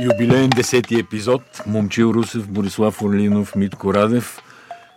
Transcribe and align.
Юбилейен 0.00 0.50
десети 0.50 0.98
епизод. 0.98 1.42
Момчил 1.66 2.12
Русев, 2.14 2.48
Борислав 2.48 3.02
Орлинов, 3.02 3.56
Митко 3.56 3.94
Радев. 3.94 4.38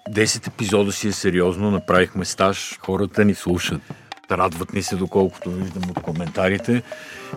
Десет 0.09 0.47
епизода 0.47 0.91
си 0.91 1.07
е 1.07 1.11
сериозно. 1.11 1.71
Направихме 1.71 2.25
стаж. 2.25 2.79
Хората 2.81 3.25
ни 3.25 3.33
слушат. 3.33 3.81
Радват 4.31 4.73
ни 4.73 4.83
се, 4.83 4.95
доколкото 4.95 5.51
виждам 5.51 5.89
от 5.89 5.99
коментарите. 5.99 6.83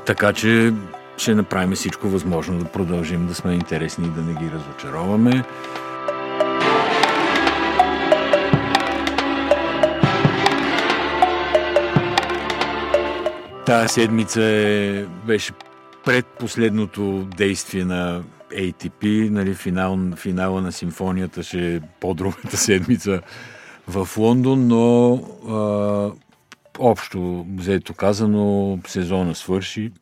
Така 0.07 0.33
че 0.33 0.73
ще 1.17 1.35
направим 1.35 1.73
всичко 1.73 2.09
възможно 2.09 2.59
да 2.59 2.65
продължим 2.65 3.27
да 3.27 3.35
сме 3.35 3.53
интересни 3.53 4.07
и 4.07 4.11
да 4.11 4.23
не 4.23 4.35
ги 4.35 4.51
разочароваме. 4.55 5.45
Тая 13.67 13.89
седмица 13.89 14.43
е, 14.43 15.05
беше 16.07 16.23
предпоследното 16.23 17.29
действие 17.37 17.85
на 17.85 18.23
ATP, 18.51 19.31
нали, 19.31 19.55
финал, 19.55 19.99
финала 20.17 20.63
на 20.63 20.73
симфонията 20.73 21.43
ще 21.43 21.75
е 21.75 21.81
по-другата 22.01 22.57
седмица 22.57 23.21
в 23.89 24.09
Лондон, 24.17 24.69
но 24.69 25.15
а, 25.49 26.11
общо 26.79 27.47
взето 27.57 27.95
казано 27.95 28.79
сезона 28.87 29.35
свърши, 29.35 29.93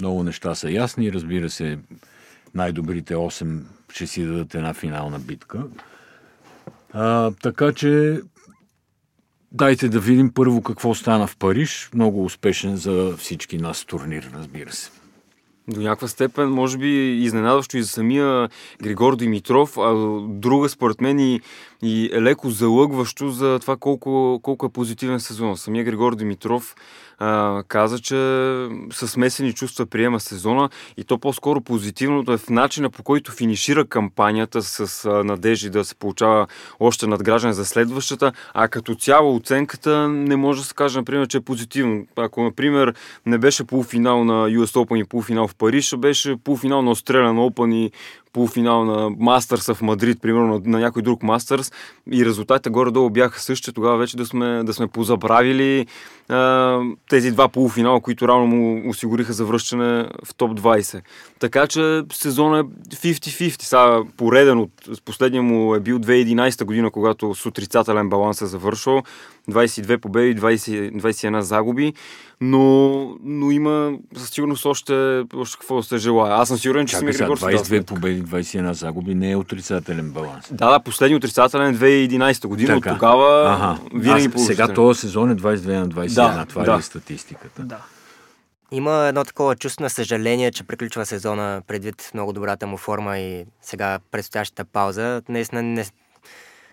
много 0.00 0.22
неща 0.22 0.54
са 0.54 0.70
ясни, 0.70 1.12
разбира 1.12 1.50
се, 1.50 1.78
най-добрите 2.54 3.14
8 3.14 3.60
ще 3.92 4.06
си 4.06 4.24
дадат 4.24 4.54
една 4.54 4.74
финална 4.74 5.18
битка. 5.18 5.62
А, 6.92 7.30
така 7.42 7.72
че 7.72 8.20
дайте 9.52 9.88
да 9.88 10.00
видим 10.00 10.32
първо 10.34 10.62
какво 10.62 10.94
стана 10.94 11.26
в 11.26 11.36
Париж. 11.36 11.90
Много 11.94 12.24
успешен 12.24 12.76
за 12.76 13.16
всички 13.16 13.58
нас 13.58 13.84
турнир, 13.84 14.30
разбира 14.34 14.72
се. 14.72 14.90
До 15.68 15.80
някаква 15.80 16.08
степен, 16.08 16.50
може 16.50 16.78
би, 16.78 16.88
изненадващо 17.24 17.76
и 17.76 17.82
за 17.82 17.88
самия 17.88 18.48
Григор 18.82 19.16
Димитров, 19.16 19.78
а 19.78 19.94
друга, 20.28 20.68
според 20.68 21.00
мен, 21.00 21.20
и, 21.20 21.40
и 21.82 22.10
е 22.12 22.22
леко 22.22 22.50
залъгващо 22.50 23.30
за 23.30 23.58
това 23.60 23.76
колко, 23.76 24.40
колко 24.42 24.66
е 24.66 24.72
позитивен 24.72 25.20
сезон. 25.20 25.56
Самия 25.56 25.84
Григор 25.84 26.16
Димитров 26.16 26.74
а, 27.18 27.62
каза, 27.68 27.98
че 27.98 28.14
с 28.92 29.08
смесени 29.08 29.52
чувства 29.52 29.86
приема 29.86 30.20
сезона 30.20 30.70
и 30.96 31.04
то 31.04 31.18
по-скоро 31.18 31.60
позитивното 31.60 32.32
е 32.32 32.38
в 32.38 32.50
начина 32.50 32.90
по 32.90 33.02
който 33.02 33.32
финишира 33.32 33.84
кампанията 33.84 34.62
с 34.62 35.04
а, 35.04 35.24
надежди 35.24 35.70
да 35.70 35.84
се 35.84 35.94
получава 35.94 36.46
още 36.80 37.06
надграждане 37.06 37.54
за 37.54 37.64
следващата, 37.64 38.32
а 38.54 38.68
като 38.68 38.94
цяло 38.94 39.36
оценката 39.36 40.08
не 40.08 40.36
може 40.36 40.60
да 40.60 40.66
се 40.66 40.74
каже, 40.74 40.98
например, 40.98 41.26
че 41.26 41.36
е 41.36 41.40
позитивно. 41.40 42.06
Ако, 42.16 42.42
например, 42.42 42.94
не 43.26 43.38
беше 43.38 43.64
полуфинал 43.64 44.24
на 44.24 44.50
US 44.50 44.84
Open 44.84 45.02
и 45.02 45.04
полуфинал 45.04 45.48
в 45.48 45.54
Париж, 45.54 45.92
а 45.92 45.96
беше 45.96 46.36
полуфинал 46.36 46.82
на 46.82 46.94
Australian 46.94 47.50
Open 47.50 47.74
и 47.74 47.92
полуфинал 48.38 48.84
на 48.84 49.10
Мастърса 49.18 49.74
в 49.74 49.82
Мадрид, 49.82 50.18
примерно 50.22 50.62
на, 50.64 50.78
някой 50.78 51.02
друг 51.02 51.22
Мастърс 51.22 51.72
и 52.12 52.24
резултатите 52.24 52.70
горе-долу 52.70 53.10
бяха 53.10 53.40
същи, 53.40 53.72
тогава 53.72 53.98
вече 53.98 54.16
да 54.16 54.26
сме, 54.26 54.62
да 54.64 54.74
сме 54.74 54.86
позабравили 54.86 55.86
а, 56.28 56.80
тези 57.08 57.32
два 57.32 57.48
полуфинала, 57.48 58.00
които 58.00 58.28
равно 58.28 58.46
му 58.46 58.90
осигуриха 58.90 59.32
завръщане 59.32 60.08
в 60.24 60.34
топ 60.34 60.60
20. 60.60 61.00
Така 61.38 61.66
че 61.66 62.02
сезон 62.12 62.58
е 62.58 62.62
50-50. 62.62 63.62
Сега 63.62 64.00
пореден 64.16 64.58
от 64.58 64.70
последния 65.04 65.42
му 65.42 65.74
е 65.74 65.80
бил 65.80 65.98
2011 65.98 66.64
година, 66.64 66.90
когато 66.90 67.34
с 67.34 67.46
отрицателен 67.46 68.08
баланс 68.08 68.42
е 68.42 68.46
завършил. 68.46 69.02
22 69.50 69.96
победи, 69.96 70.40
20, 70.40 71.00
21 71.00 71.40
загуби, 71.40 71.92
но, 72.40 73.16
но 73.24 73.50
има 73.50 73.92
със 74.16 74.30
сигурност 74.30 74.66
още, 74.66 75.24
още 75.34 75.56
какво 75.60 75.76
да 75.76 75.82
се 75.82 75.98
желая. 75.98 76.34
Аз 76.34 76.48
съм 76.48 76.58
сигурен, 76.58 76.86
че 76.86 76.96
Чакай 76.96 77.12
сега, 77.12 77.28
22 77.28 77.84
победи, 77.84 78.22
21 78.22 78.72
загуби 78.72 79.14
не 79.14 79.30
е 79.30 79.36
отрицателен 79.36 80.10
баланс. 80.10 80.44
Да, 80.50 80.70
да, 80.70 80.80
последният 80.80 81.24
отрицателен 81.24 81.74
е 81.74 81.78
2011 81.78 82.46
година, 82.46 82.74
така. 82.74 82.90
от 82.90 82.96
тогава 82.96 83.52
ага. 83.52 83.78
винаги 83.94 84.28
Аз, 84.34 84.46
Сега 84.46 84.68
този 84.68 85.00
сезон 85.00 85.30
е 85.30 85.36
22 85.36 85.66
на 85.66 85.88
21, 85.88 86.08
да, 86.22 86.44
това 86.44 86.64
да. 86.64 86.74
е 86.74 86.82
статистиката. 86.82 87.62
Да. 87.62 87.82
Има 88.70 89.06
едно 89.08 89.24
такова 89.24 89.56
чувство 89.56 89.82
на 89.82 89.90
съжаление, 89.90 90.50
че 90.50 90.64
приключва 90.64 91.06
сезона 91.06 91.62
предвид 91.66 92.10
много 92.14 92.32
добрата 92.32 92.66
му 92.66 92.76
форма 92.76 93.18
и 93.18 93.46
сега 93.62 93.98
предстоящата 94.10 94.64
пауза. 94.64 95.22
Наистина 95.28 95.62
не, 95.62 95.84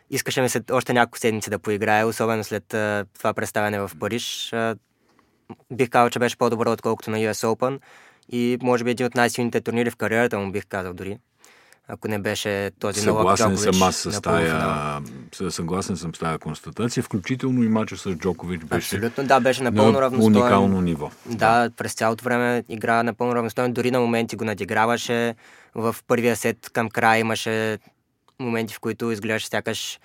искаше 0.09 0.41
ми 0.41 0.50
се 0.50 0.61
още 0.72 0.94
няколко 0.94 1.17
седмици 1.17 1.50
да 1.50 1.59
поиграе, 1.59 2.03
особено 2.03 2.44
след 2.44 2.73
а, 2.73 3.05
това 3.17 3.34
представяне 3.34 3.79
в 3.79 3.91
Париж. 4.00 4.53
А, 4.53 4.75
бих 5.72 5.89
казал, 5.89 6.09
че 6.09 6.19
беше 6.19 6.38
по-добро, 6.38 6.72
отколкото 6.72 7.11
на 7.11 7.17
US 7.17 7.55
Open 7.55 7.79
и 8.29 8.57
може 8.61 8.84
би 8.84 8.91
един 8.91 9.05
от 9.05 9.16
най-силните 9.16 9.61
турнири 9.61 9.89
в 9.89 9.95
кариерата 9.95 10.39
му, 10.39 10.51
бих 10.51 10.66
казал 10.66 10.94
дори. 10.94 11.19
Ако 11.88 12.07
не 12.07 12.19
беше 12.19 12.72
този 12.79 13.01
Съгласен 13.01 13.46
Новак 13.46 13.59
съм 13.59 13.84
аз 13.84 13.96
с 13.96 14.22
тая, 14.22 15.01
съгласен 15.50 15.97
съм 15.97 16.16
с 16.16 16.19
тая 16.19 16.40
констатация, 16.40 17.03
включително 17.03 17.63
и 17.63 17.68
мача 17.68 17.97
с 17.97 18.16
Джокович 18.16 18.63
беше 18.63 18.96
Абсолютно, 18.96 19.23
да, 19.23 19.40
беше 19.40 19.63
напълно 19.63 19.91
на 19.91 20.01
равностоен. 20.01 20.35
уникално 20.35 20.81
ниво. 20.81 21.12
Да, 21.25 21.63
да, 21.63 21.69
през 21.75 21.94
цялото 21.94 22.23
време 22.23 22.63
игра 22.69 23.03
напълно 23.03 23.35
равностоен, 23.35 23.73
дори 23.73 23.91
на 23.91 24.00
моменти 24.00 24.35
го 24.35 24.46
надиграваше. 24.46 25.35
В 25.75 25.96
първия 26.07 26.35
сет 26.35 26.69
към 26.69 26.90
края 26.90 27.19
имаше 27.19 27.78
моменти, 28.40 28.73
в 28.73 28.79
които 28.79 29.12
изглеждаш 29.12 29.47
сякаш 29.47 30.00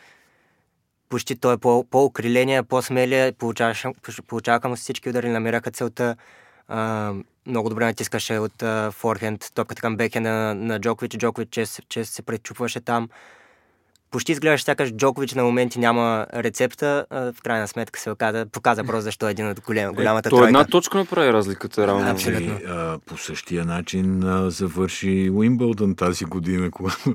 почти 1.09 1.37
той 1.37 1.55
е 1.55 1.57
по, 1.57 1.85
по-окриление, 1.91 2.63
по-смелия, 2.63 3.33
получаваха 4.27 4.69
му 4.69 4.77
всички 4.77 5.09
удари, 5.09 5.29
намираха 5.29 5.71
целта. 5.71 6.17
А, 6.69 7.13
много 7.47 7.69
добре 7.69 7.85
натискаше 7.85 8.39
от 8.39 8.63
а, 8.63 8.91
форхенд, 8.91 9.45
топката 9.55 9.83
към 9.83 9.97
бекенда 9.97 10.31
на, 10.31 10.55
на 10.55 10.81
Джокович. 10.81 11.17
Джокович 11.19 11.49
често, 11.51 11.83
чест 11.89 12.13
се 12.13 12.23
пречупваше 12.23 12.81
там. 12.81 13.09
Почти 14.11 14.33
изглеждаше 14.33 14.65
сякаш 14.65 14.91
Джокович 14.93 15.35
на 15.35 15.45
моменти 15.45 15.79
няма 15.79 16.27
рецепта. 16.35 17.07
А, 17.11 17.33
в 17.33 17.43
крайна 17.43 17.69
сметка 17.69 18.01
се 18.01 18.11
оказа, 18.11 18.47
показа 18.47 18.85
просто 18.85 19.03
защо 19.03 19.29
е 19.29 19.31
един 19.31 19.49
от 19.49 19.61
голям, 19.61 19.95
голямата 19.95 20.29
е, 20.29 20.31
тройка. 20.31 20.45
То 20.45 20.49
една 20.49 20.65
точка 20.65 20.99
направи 20.99 21.33
разликата, 21.33 21.87
реално. 21.87 22.11
Абсолютно. 22.11 22.59
И, 22.61 22.65
а, 22.69 22.99
по 23.07 23.17
същия 23.17 23.65
начин 23.65 24.25
а, 24.25 24.51
завърши 24.51 25.31
Уимбълдън 25.35 25.95
тази 25.95 26.25
година, 26.25 26.71
когато 26.73 27.15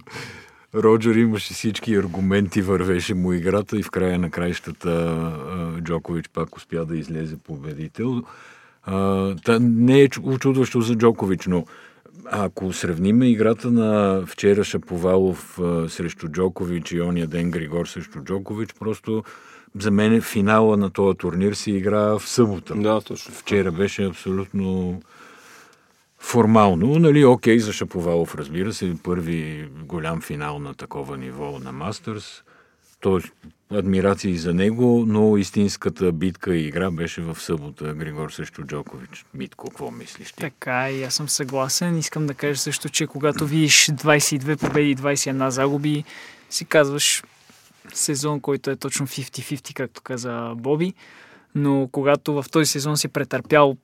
Роджер 0.75 1.15
имаше 1.15 1.53
всички 1.53 1.95
аргументи, 1.95 2.61
вървеше 2.61 3.13
му 3.13 3.33
играта 3.33 3.77
и 3.77 3.83
в 3.83 3.91
края 3.91 4.19
на 4.19 4.29
краищата 4.29 5.31
Джокович 5.81 6.29
пак 6.29 6.57
успя 6.57 6.85
да 6.85 6.97
излезе 6.97 7.37
победител. 7.37 8.21
Та 9.43 9.59
не 9.59 10.01
е 10.01 10.07
очудващо 10.23 10.81
за 10.81 10.95
Джокович, 10.95 11.47
но 11.47 11.65
ако 12.25 12.73
сравним 12.73 13.23
играта 13.23 13.71
на 13.71 14.21
вчера 14.25 14.63
Шаповалов 14.63 15.59
срещу 15.87 16.27
Джокович 16.27 16.91
и 16.91 17.01
ония 17.01 17.27
ден 17.27 17.51
Григор 17.51 17.85
срещу 17.85 18.19
Джокович, 18.19 18.73
просто 18.79 19.23
за 19.79 19.91
мен 19.91 20.21
финала 20.21 20.77
на 20.77 20.89
този 20.89 21.17
турнир 21.17 21.53
си 21.53 21.71
игра 21.71 21.99
в 21.99 22.21
събота. 22.29 22.75
Да, 22.75 23.01
точно. 23.01 23.33
Вчера 23.33 23.71
беше 23.71 24.05
абсолютно 24.05 25.01
формално, 26.19 26.99
нали, 26.99 27.25
окей, 27.25 27.59
за 27.59 27.73
Шаповалов, 27.73 28.35
разбира 28.35 28.73
се, 28.73 28.95
първи 29.03 29.69
голям 29.85 30.21
финал 30.21 30.59
на 30.59 30.73
такова 30.73 31.17
ниво 31.17 31.59
на 31.63 31.71
Мастърс. 31.71 32.43
Тоест, 32.99 33.27
адмирации 33.71 34.37
за 34.37 34.53
него, 34.53 35.03
но 35.07 35.37
истинската 35.37 36.11
битка 36.11 36.55
и 36.55 36.67
игра 36.67 36.91
беше 36.91 37.21
в 37.21 37.37
събота 37.41 37.93
Григор 37.93 38.29
срещу 38.29 38.63
Джокович. 38.63 39.25
Митко, 39.33 39.69
какво 39.69 39.91
мислиш 39.91 40.31
ти? 40.31 40.37
Така, 40.37 40.91
и 40.91 41.03
аз 41.03 41.13
съм 41.13 41.29
съгласен. 41.29 41.97
Искам 41.97 42.27
да 42.27 42.33
кажа 42.33 42.59
също, 42.59 42.89
че 42.89 43.07
когато 43.07 43.45
видиш 43.45 43.85
22 43.85 44.59
победи 44.59 44.89
и 44.89 44.95
21 44.95 45.47
загуби, 45.47 46.03
си 46.49 46.65
казваш 46.65 47.23
сезон, 47.93 48.39
който 48.39 48.69
е 48.69 48.75
точно 48.75 49.07
50-50, 49.07 49.73
както 49.73 50.01
каза 50.01 50.53
Боби. 50.55 50.93
Но 51.55 51.89
когато 51.91 52.33
в 52.33 52.45
този 52.51 52.65
сезон 52.65 52.97
си 52.97 53.07
претърпял 53.07 53.77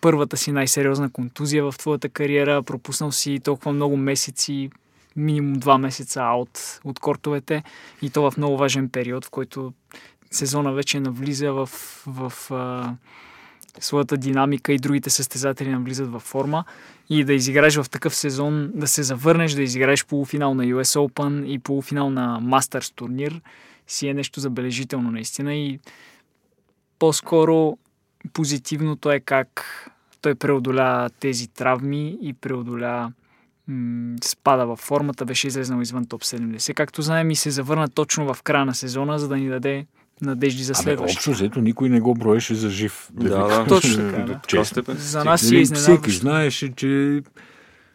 първата 0.00 0.36
си 0.36 0.52
най-сериозна 0.52 1.10
контузия 1.10 1.64
в 1.64 1.78
твоята 1.78 2.08
кариера, 2.08 2.62
пропуснал 2.62 3.12
си 3.12 3.40
толкова 3.44 3.72
много 3.72 3.96
месеци, 3.96 4.70
минимум 5.16 5.54
два 5.54 5.78
месеца 5.78 6.22
от, 6.22 6.80
от 6.84 6.98
кортовете 6.98 7.62
и 8.02 8.10
то 8.10 8.30
в 8.30 8.36
много 8.36 8.56
важен 8.56 8.88
период, 8.88 9.24
в 9.24 9.30
който 9.30 9.72
сезона 10.30 10.72
вече 10.72 11.00
навлиза 11.00 11.52
в, 11.52 11.66
в 12.06 12.32
а, 12.50 12.94
своята 13.80 14.16
динамика 14.16 14.72
и 14.72 14.78
другите 14.78 15.10
състезатели 15.10 15.70
навлизат 15.70 16.12
във 16.12 16.22
форма. 16.22 16.64
И 17.08 17.24
да 17.24 17.34
изиграеш 17.34 17.76
в 17.76 17.90
такъв 17.90 18.14
сезон, 18.14 18.70
да 18.74 18.86
се 18.86 19.02
завърнеш, 19.02 19.52
да 19.52 19.62
изиграеш 19.62 20.06
полуфинал 20.06 20.54
на 20.54 20.64
US 20.64 21.08
Open 21.08 21.46
и 21.46 21.58
полуфинал 21.58 22.10
на 22.10 22.40
Masters 22.42 22.94
турнир 22.94 23.40
си 23.86 24.08
е 24.08 24.14
нещо 24.14 24.40
забележително 24.40 25.10
наистина. 25.10 25.54
И 25.54 25.80
по-скоро 26.98 27.78
позитивното 28.32 29.10
е 29.10 29.20
как 29.20 29.64
той 30.20 30.34
преодоля 30.34 31.10
тези 31.20 31.48
травми 31.48 32.18
и 32.22 32.32
преодоля 32.32 33.12
м- 33.68 34.16
спада 34.24 34.66
във 34.66 34.78
формата, 34.78 35.24
беше 35.24 35.46
излезнал 35.46 35.80
извън 35.80 36.06
топ 36.06 36.22
70. 36.22 36.74
Както 36.74 37.02
знаем 37.02 37.30
и 37.30 37.36
се 37.36 37.50
завърна 37.50 37.88
точно 37.88 38.34
в 38.34 38.42
края 38.42 38.64
на 38.64 38.74
сезона, 38.74 39.18
за 39.18 39.28
да 39.28 39.36
ни 39.36 39.48
даде 39.48 39.86
надежди 40.20 40.62
за 40.62 40.74
следващия. 40.74 41.18
Общо 41.18 41.30
взето 41.30 41.60
никой 41.60 41.88
не 41.88 42.00
го 42.00 42.14
броеше 42.14 42.54
за 42.54 42.70
жив. 42.70 43.08
Да, 43.12 43.28
да, 43.28 43.48
да 43.48 43.66
точно 43.66 44.10
така. 44.10 44.22
Да. 44.22 44.40
Честно. 44.46 44.82
За 44.88 45.24
нас 45.24 45.50
е 45.50 45.56
изненадващо. 45.56 46.02
Всеки 46.02 46.10
знаеше, 46.10 46.72
че 46.76 47.22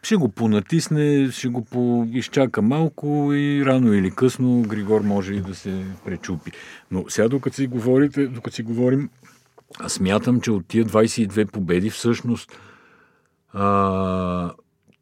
ще 0.02 0.16
го 0.16 0.28
понатисне, 0.28 1.30
ще 1.32 1.48
го 1.48 1.64
поизчака 1.64 2.62
малко 2.62 3.30
и 3.32 3.64
рано 3.66 3.92
или 3.92 4.10
късно 4.10 4.62
Григор 4.62 5.00
може 5.00 5.34
и 5.34 5.40
да 5.40 5.54
се 5.54 5.84
пречупи. 6.04 6.52
Но 6.90 7.04
сега 7.08 7.28
докато 7.28 7.56
си, 7.56 7.66
говорите, 7.66 8.26
докато 8.26 8.56
си 8.56 8.62
говорим, 8.62 9.10
аз 9.78 9.92
смятам, 9.92 10.40
че 10.40 10.50
от 10.50 10.66
тия 10.66 10.84
22 10.84 11.50
победи 11.50 11.90
всъщност 11.90 12.58
а, 13.52 14.50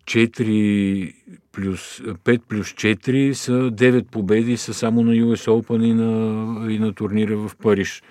4 0.08 1.14
плюс, 1.52 2.00
5 2.24 2.40
плюс 2.48 2.72
4 2.72 3.32
са 3.32 3.52
9 3.52 4.04
победи 4.04 4.56
са 4.56 4.74
само 4.74 5.02
на 5.02 5.12
US 5.12 5.46
Open 5.48 5.84
и 5.84 5.92
на, 5.92 6.72
и 6.72 6.78
на 6.78 6.92
турнира 6.92 7.36
в 7.36 7.56
Париж. 7.62 8.02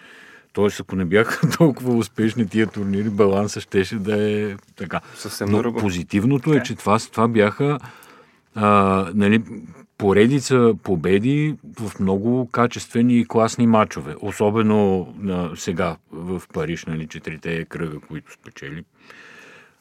Тоест, 0.54 0.80
ако 0.80 0.96
не 0.96 1.06
бяха 1.06 1.50
толкова 1.58 1.98
успешни 1.98 2.48
тия 2.48 2.68
турнири, 2.68 3.10
баланса 3.10 3.62
щеше 3.62 3.96
да 3.96 4.32
е 4.32 4.56
така. 4.76 5.02
Съвсем 5.16 5.50
Но 5.50 5.74
позитивното 5.74 6.54
е, 6.54 6.64
че 6.64 6.76
това, 6.76 7.00
това 7.00 7.28
бяха 7.28 7.80
а, 8.56 9.10
нали, 9.14 9.44
поредица 9.98 10.74
победи 10.84 11.56
в 11.80 12.00
много 12.00 12.50
качествени 12.52 13.20
и 13.20 13.26
класни 13.26 13.68
матчове. 13.68 14.16
Особено 14.22 15.14
на, 15.20 15.52
сега 15.56 15.98
в 16.12 16.42
Париж, 16.54 16.86
нали, 16.86 17.08
четирите 17.08 17.66
кръга, 17.66 18.00
които 18.00 18.34
спечели. 18.34 18.84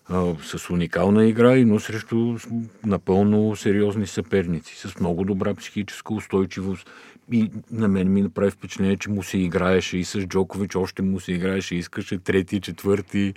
А, 0.08 0.35
с 0.43 0.70
уникална 0.70 1.26
игра, 1.26 1.56
но 1.67 1.81
срещу 1.81 2.37
напълно 2.85 3.56
сериозни 3.56 4.06
съперници, 4.06 4.76
с 4.76 5.00
много 5.00 5.25
добра 5.25 5.55
психическа 5.55 6.14
устойчивост. 6.14 6.91
И 7.32 7.50
на 7.70 7.88
мен 7.88 8.12
ми 8.12 8.23
направи 8.23 8.50
впечатление, 8.50 8.97
че 8.97 9.11
му 9.11 9.23
се 9.23 9.38
играеше 9.38 9.99
и 9.99 10.05
с 10.05 10.20
Джокович 10.20 10.76
още 10.76 11.03
му 11.03 11.20
се 11.20 11.32
играеше, 11.32 11.75
искаше 11.75 12.19
трети, 12.19 12.61
четвърти, 12.61 13.35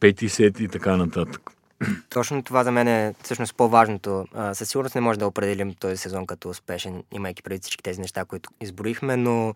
пети 0.00 0.28
сет 0.28 0.60
и 0.60 0.68
така 0.68 0.96
нататък. 0.96 1.50
Точно 2.10 2.42
това 2.42 2.64
за 2.64 2.72
мен 2.72 2.88
е 2.88 3.14
всъщност 3.22 3.54
по-важното. 3.54 4.24
със 4.52 4.68
сигурност 4.68 4.94
не 4.94 5.00
може 5.00 5.18
да 5.18 5.26
определим 5.26 5.74
този 5.74 5.96
сезон 5.96 6.26
като 6.26 6.48
успешен, 6.48 7.02
имайки 7.12 7.42
преди 7.42 7.60
всички 7.60 7.82
тези 7.82 8.00
неща, 8.00 8.24
които 8.24 8.50
изброихме, 8.60 9.16
но 9.16 9.54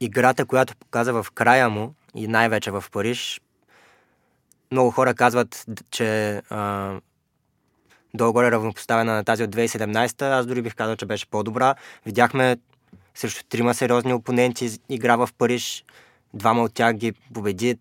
играта, 0.00 0.44
която 0.44 0.76
показа 0.76 1.12
в 1.12 1.26
края 1.34 1.68
му 1.68 1.94
и 2.14 2.28
най-вече 2.28 2.70
в 2.70 2.84
Париж, 2.92 3.40
много 4.72 4.90
хора 4.90 5.14
казват, 5.14 5.66
че 5.90 6.40
а, 6.50 6.92
долу-горе 8.14 8.50
равнопоставена 8.50 9.12
на 9.12 9.24
тази 9.24 9.42
от 9.42 9.50
2017. 9.50 10.22
Аз 10.22 10.46
дори 10.46 10.62
бих 10.62 10.74
казал, 10.74 10.96
че 10.96 11.06
беше 11.06 11.26
по-добра. 11.26 11.74
Видяхме 12.06 12.56
срещу 13.14 13.44
трима 13.48 13.74
сериозни 13.74 14.14
опоненти 14.14 14.70
игра 14.88 15.16
в 15.16 15.28
Париж. 15.38 15.84
Двама 16.34 16.62
от 16.62 16.74
тях 16.74 16.94
ги 16.94 17.12
победи. 17.34 17.76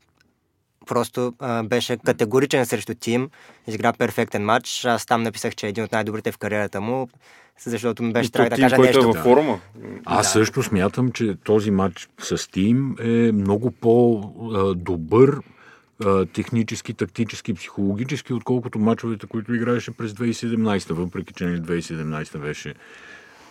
Просто 0.88 1.34
а, 1.40 1.64
беше 1.64 1.98
категоричен 1.98 2.66
срещу 2.66 2.94
тим. 3.00 3.30
Изигра 3.68 3.94
перфектен 3.94 4.46
матч. 4.46 4.86
Аз 4.86 5.06
там 5.06 5.24
написах, 5.24 5.56
че 5.56 5.66
е 5.66 5.70
един 5.70 5.84
от 5.84 5.92
най-добрите 5.92 6.32
в 6.32 6.38
кариерата 6.38 6.82
му, 6.82 7.10
защото 7.66 8.04
ми 8.04 8.14
беше 8.14 8.32
трябва 8.32 8.50
да 8.50 8.56
кажа 8.56 8.78
нещо. 8.78 9.00
Е 9.00 9.06
във 9.06 9.18
форма. 9.18 9.60
Аз 10.06 10.26
да. 10.26 10.32
също 10.32 10.64
смятам, 10.64 11.12
че 11.12 11.36
този 11.44 11.72
матч 11.72 12.10
с 12.20 12.52
Тим 12.52 12.96
е 13.00 13.32
много 13.32 13.72
по-добър 13.72 15.40
технически, 16.34 16.94
тактически, 16.94 17.54
психологически, 17.54 18.34
отколкото 18.34 18.80
мачовете, 18.80 19.28
които 19.28 19.54
играеше 19.54 19.92
през 19.92 20.12
2017, 20.12 20.94
въпреки 20.94 21.34
че 21.34 21.44
2017 21.44 22.04
нали, 22.04 22.42
беше 22.42 22.74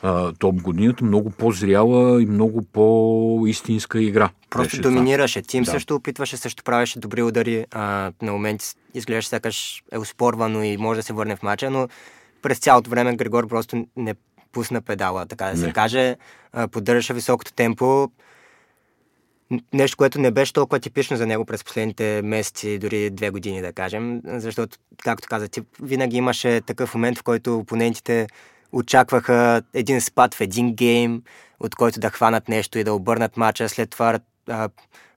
а, 0.02 0.32
топ 0.32 0.62
годината, 0.62 1.04
много 1.04 1.30
по-зряла 1.30 2.22
и 2.22 2.26
много 2.26 2.62
по-истинска 2.62 4.00
игра. 4.00 4.30
Просто 4.50 4.80
доминираше. 4.80 5.42
Тим 5.42 5.62
да. 5.64 5.70
също 5.70 5.94
опитваше, 5.94 6.36
също 6.36 6.64
правеше 6.64 6.98
добри 6.98 7.22
удари. 7.22 7.66
А, 7.70 8.12
на 8.22 8.32
моменти 8.32 8.66
изглеждаше 8.94 9.28
сякаш 9.28 9.82
е 9.92 9.98
успорвано 9.98 10.62
и 10.62 10.76
може 10.76 10.98
да 10.98 11.02
се 11.02 11.12
върне 11.12 11.36
в 11.36 11.42
мача, 11.42 11.70
но 11.70 11.88
през 12.42 12.58
цялото 12.58 12.90
време 12.90 13.16
Григор 13.16 13.48
просто 13.48 13.86
не 13.96 14.14
пусна 14.52 14.82
педала, 14.82 15.26
така 15.26 15.46
да 15.46 15.56
се 15.56 15.66
не. 15.66 15.72
каже. 15.72 16.16
А, 16.52 16.68
поддържаше 16.68 17.14
високото 17.14 17.52
темпо 17.52 18.10
нещо, 19.74 19.96
което 19.96 20.20
не 20.20 20.30
беше 20.30 20.52
толкова 20.52 20.80
типично 20.80 21.16
за 21.16 21.26
него 21.26 21.44
през 21.44 21.64
последните 21.64 22.20
месеци, 22.24 22.78
дори 22.78 23.10
две 23.10 23.30
години, 23.30 23.60
да 23.60 23.72
кажем, 23.72 24.20
защото, 24.24 24.78
както 25.02 25.28
каза 25.28 25.48
ти, 25.48 25.62
винаги 25.82 26.16
имаше 26.16 26.60
такъв 26.60 26.94
момент, 26.94 27.18
в 27.18 27.22
който 27.22 27.58
опонентите 27.58 28.26
очакваха 28.72 29.62
един 29.74 30.00
спад 30.00 30.34
в 30.34 30.40
един 30.40 30.74
гейм, 30.74 31.22
от 31.60 31.74
който 31.74 32.00
да 32.00 32.10
хванат 32.10 32.48
нещо 32.48 32.78
и 32.78 32.84
да 32.84 32.92
обърнат 32.92 33.36
мача, 33.36 33.68
след 33.68 33.90
това 33.90 34.18
а, 34.48 34.68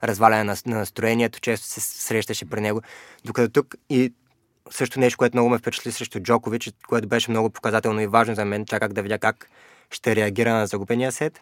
разваляне 0.04 0.44
на, 0.44 0.56
на 0.66 0.77
настроението, 0.77 1.39
често 1.39 1.68
се 1.68 1.81
срещаше 1.81 2.50
при 2.50 2.62
него. 2.62 2.81
Докато 3.25 3.50
тук 3.50 3.75
и 3.89 4.13
също 4.69 5.00
нещо, 5.00 5.18
което 5.18 5.38
много 5.38 5.50
ме 5.50 5.57
впечатли 5.57 5.92
срещу 5.92 6.19
Джокович, 6.19 6.72
което 6.88 7.07
беше 7.07 7.31
много 7.31 7.50
показателно 7.50 8.01
и 8.01 8.07
важно 8.07 8.36
за 8.36 8.45
мен, 8.45 8.66
чаках 8.66 8.94
да 8.94 9.01
видя 9.01 9.19
как 9.19 9.50
ще 9.92 10.16
реагира 10.16 10.54
на 10.54 10.68
загубения 10.68 11.12
сет. 11.12 11.42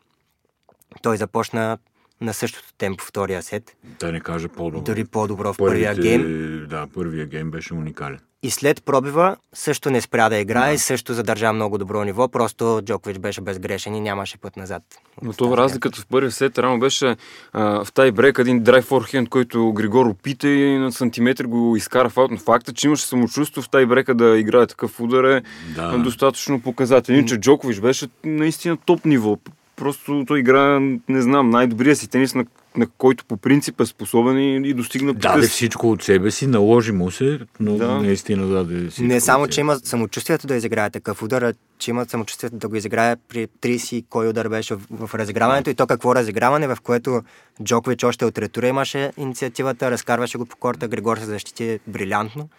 Той 1.01 1.17
започна 1.17 1.77
на 2.21 2.33
същото 2.33 2.67
темпо 2.77 3.03
втория 3.03 3.43
сет. 3.43 3.75
Да 3.99 4.11
не 4.11 4.19
кажа 4.19 4.49
по-добро. 4.49 4.81
Дори 4.81 5.05
по-добро 5.05 5.53
в 5.53 5.57
първия 5.57 5.95
гейм. 5.95 6.65
Да, 6.69 6.87
първия 6.93 7.25
гейм 7.25 7.51
беше 7.51 7.73
уникален. 7.73 8.19
И 8.43 8.51
след 8.51 8.83
пробива 8.83 9.37
също 9.53 9.89
не 9.89 10.01
спря 10.01 10.29
да 10.29 10.37
играе, 10.37 10.73
да. 10.73 10.79
също 10.79 11.13
задържа 11.13 11.53
много 11.53 11.77
добро 11.77 12.03
ниво, 12.03 12.27
просто 12.27 12.81
Джокович 12.85 13.19
беше 13.19 13.41
безгрешен 13.41 13.95
и 13.95 13.99
нямаше 13.99 14.37
път 14.37 14.57
назад. 14.57 14.83
Но 15.21 15.33
това 15.33 15.57
разликата 15.57 16.01
в 16.01 16.07
първия 16.07 16.31
сет 16.31 16.59
рано 16.59 16.79
беше 16.79 17.15
а, 17.53 17.85
в 17.85 17.93
тай 17.93 18.11
брек 18.11 18.39
един 18.39 18.63
драйв 18.63 18.85
форхенд, 18.85 19.29
който 19.29 19.73
Григор 19.73 20.05
опита 20.05 20.49
и 20.49 20.77
на 20.77 20.91
сантиметр 20.91 21.43
го 21.43 21.75
изкара 21.75 22.09
в 22.09 22.17
аут. 22.17 22.31
Но 22.31 22.37
факта, 22.37 22.73
че 22.73 22.87
имаше 22.87 23.05
самочувство 23.05 23.61
в 23.61 23.69
тай 23.69 23.85
брека 23.85 24.15
да 24.15 24.37
играе 24.37 24.67
такъв 24.67 24.99
удар 24.99 25.23
е 25.23 25.41
да. 25.75 25.97
достатъчно 25.97 26.61
показателен. 26.61 27.27
Че 27.27 27.37
Джокович 27.37 27.79
беше 27.79 28.07
наистина 28.23 28.77
топ 28.77 29.05
ниво 29.05 29.37
просто 29.79 30.23
той 30.27 30.39
игра, 30.39 30.79
не 31.09 31.21
знам, 31.21 31.49
най-добрия 31.49 31.95
си 31.95 32.09
тенис, 32.09 32.35
на, 32.35 32.45
на 32.77 32.87
който 32.97 33.25
по 33.25 33.37
принцип 33.37 33.81
е 33.81 33.85
способен 33.85 34.37
и, 34.37 34.69
и 34.69 34.73
достигна 34.73 35.13
тук. 35.13 35.21
Даде 35.21 35.47
всичко 35.47 35.91
от 35.91 36.03
себе 36.03 36.31
си, 36.31 36.47
наложи 36.47 36.91
му 36.91 37.11
се, 37.11 37.39
но 37.59 37.77
да. 37.77 37.87
наистина 37.87 38.47
даде 38.47 38.87
всичко 38.87 39.07
Не 39.07 39.19
само, 39.19 39.47
че 39.47 39.61
има 39.61 39.75
самочувствието 39.75 40.47
да 40.47 40.55
изиграе 40.55 40.89
такъв 40.89 41.23
удар, 41.23 41.41
а 41.41 41.53
че 41.77 41.91
има 41.91 42.05
самочувствието 42.05 42.57
да 42.57 42.67
го 42.67 42.75
изиграе 42.75 43.15
при 43.29 43.47
30 43.47 44.05
кой 44.09 44.29
удар 44.29 44.49
беше 44.49 44.75
в, 44.75 44.81
в 44.91 45.15
разиграването 45.15 45.63
да. 45.63 45.71
и 45.71 45.75
то 45.75 45.87
какво 45.87 46.15
разиграване, 46.15 46.67
в 46.67 46.77
което 46.83 47.21
Джокович 47.63 48.03
още 48.03 48.25
от 48.25 48.37
ретура 48.37 48.67
имаше 48.67 49.11
инициативата, 49.17 49.91
разкарваше 49.91 50.37
го 50.37 50.45
по 50.45 50.55
корта, 50.55 50.87
Григор 50.87 51.17
се 51.17 51.25
защити 51.25 51.79
брилянтно 51.87 52.49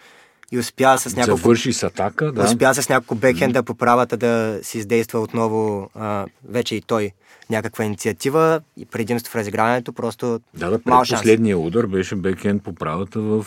и 0.53 0.59
успя 0.59 0.99
с 0.99 1.17
няколко... 1.17 1.41
Завърши 1.41 1.73
с 1.73 1.83
атака, 1.83 2.33
да. 2.33 2.45
Успя 2.45 2.75
с 2.75 2.89
няколко 2.89 3.15
бекхенда 3.15 3.63
по 3.63 3.75
правата 3.75 4.17
да 4.17 4.59
си 4.63 4.79
издейства 4.79 5.21
отново 5.21 5.91
а, 5.95 6.27
вече 6.49 6.75
и 6.75 6.81
той 6.81 7.13
някаква 7.51 7.85
инициатива 7.85 8.61
и 8.77 8.87
предимство 8.87 9.33
в 9.33 9.37
разиграването, 9.37 9.93
просто 9.93 10.41
Да, 10.55 10.71
да, 10.71 10.79
последния 11.11 11.59
удар 11.59 11.87
беше 11.87 12.17
бекхенд 12.17 12.63
по 12.63 12.75
правата 12.75 13.21
в 13.21 13.47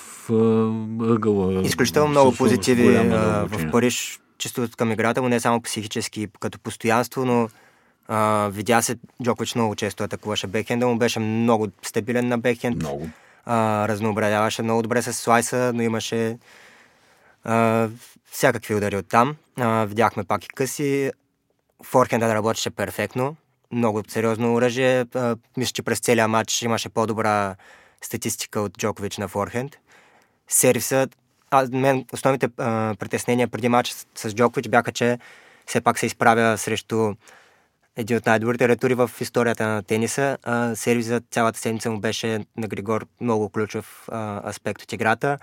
ъгъла. 1.02 1.62
Изключително 1.62 2.10
много 2.10 2.36
позитиви 2.36 2.96
а, 2.96 3.48
в 3.50 3.72
Париж, 3.72 4.20
чисто 4.38 4.68
към 4.78 4.92
играта 4.92 5.22
му, 5.22 5.30
не 5.30 5.40
само 5.40 5.62
психически, 5.62 6.28
като 6.40 6.60
постоянство, 6.60 7.26
но 7.26 7.50
а, 8.08 8.50
видя 8.54 8.82
се, 8.82 8.96
Джокович 9.24 9.56
много 9.56 9.76
често 9.76 10.04
атакуваше 10.04 10.48
бекхенда 10.48 10.88
му, 10.88 10.98
беше 10.98 11.20
много 11.20 11.68
стабилен 11.82 12.28
на 12.28 12.38
бекхенд. 12.38 12.76
Много. 12.76 13.10
А, 13.46 13.88
разнообразяваше 13.88 14.62
много 14.62 14.82
добре 14.82 15.02
с 15.02 15.14
слайса, 15.14 15.72
но 15.76 15.82
имаше 15.82 16.38
всякакви 18.32 18.76
удари 18.76 18.96
от 18.96 19.08
там. 19.10 19.36
А, 19.60 19.86
видяхме 19.86 20.24
пак 20.24 20.46
и 20.46 20.48
къси. 20.48 21.12
Форхенда 21.84 22.36
работеше 22.36 22.70
перфектно. 22.70 23.36
Много 23.72 24.04
сериозно 24.08 24.54
оръжие. 24.54 25.06
А, 25.16 25.36
мисля, 25.58 25.74
че 25.74 25.84
през 25.84 26.00
целия 26.00 26.28
матч 26.28 26.62
имаше 26.62 26.90
по-добра 26.90 27.56
статистика 28.02 28.62
от 28.62 28.78
Джокович 28.78 29.18
на 29.18 29.28
форхенд. 29.28 29.78
Сервисът, 30.48 31.18
а, 31.52 31.68
мен 31.72 32.06
основните 32.14 32.50
а, 32.58 32.96
притеснения 33.00 33.48
преди 33.48 33.70
матч 33.70 33.90
с, 33.90 34.06
с 34.16 34.34
Джокович 34.34 34.68
бяха, 34.68 34.92
че 34.92 35.20
все 35.66 35.82
пак 35.82 36.00
се 36.00 36.06
изправя 36.06 36.58
срещу 36.58 37.14
един 37.96 38.18
от 38.18 38.26
най-добрите 38.26 38.68
ретури 38.68 38.94
в 38.94 39.12
историята 39.20 39.68
на 39.68 39.84
тениса. 39.84 40.38
А, 40.44 40.76
сервизът 40.76 41.24
цялата 41.32 41.60
седмица 41.60 41.92
му 41.92 42.00
беше 42.00 42.46
на 42.58 42.68
Григор 42.68 43.06
много 43.22 43.50
ключов 43.50 44.10
а, 44.12 44.50
аспект 44.50 44.82
от 44.82 44.94
играта. 44.94 45.38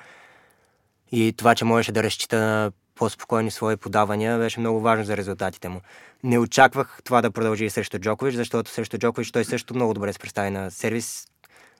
И 1.12 1.34
това, 1.36 1.54
че 1.54 1.64
можеше 1.64 1.92
да 1.92 2.02
разчита 2.02 2.40
на 2.40 2.72
по-спокойни 2.94 3.50
свои 3.50 3.76
подавания, 3.76 4.38
беше 4.38 4.60
много 4.60 4.80
важно 4.80 5.04
за 5.04 5.16
резултатите 5.16 5.68
му. 5.68 5.80
Не 6.24 6.38
очаквах 6.38 6.98
това 7.04 7.22
да 7.22 7.30
продължи 7.30 7.70
срещу 7.70 7.98
Джокович, 7.98 8.34
защото 8.34 8.70
срещу 8.70 8.98
Джокович 8.98 9.30
той 9.30 9.44
също 9.44 9.74
много 9.74 9.94
добре 9.94 10.12
се 10.12 10.18
представи 10.18 10.50
на 10.50 10.70
сервис. 10.70 11.26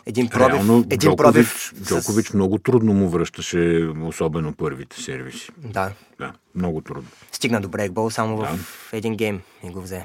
Един 0.07 0.29
пробив. 0.29 0.55
Реално, 0.55 0.79
един 0.79 0.99
Джокович, 0.99 1.17
пробив 1.17 1.73
Джокович 1.83 2.27
с... 2.27 2.35
много 2.35 2.59
трудно 2.59 2.93
му 2.93 3.09
връщаше, 3.09 3.89
особено 4.03 4.53
първите 4.53 5.03
сервиси. 5.03 5.49
Да. 5.57 5.93
Да, 6.19 6.33
много 6.55 6.81
трудно. 6.81 7.09
Стигна 7.33 7.61
до 7.61 7.69
брейкбол 7.69 8.11
само 8.11 8.37
да. 8.37 8.47
в 8.47 8.93
един 8.93 9.17
гейм 9.17 9.41
и 9.65 9.71
го 9.71 9.81
взе. 9.81 10.05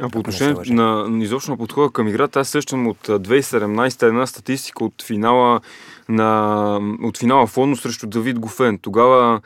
А 0.00 0.08
по 0.08 0.18
отношение 0.18 0.54
на, 0.66 1.08
изобщо 1.24 1.50
на 1.50 1.56
подхода 1.56 1.90
към 1.90 2.08
играта, 2.08 2.40
аз 2.40 2.48
сещам 2.48 2.86
от 2.86 2.98
2017 3.08 4.06
една 4.06 4.26
статистика 4.26 4.84
от 4.84 5.02
финала 5.02 5.60
на, 6.08 6.96
от 7.02 7.18
финала 7.18 7.46
в 7.46 7.58
Оно 7.58 7.76
срещу 7.76 8.06
Давид 8.06 8.38
Гофен. 8.38 8.78
Тогава 8.78 9.40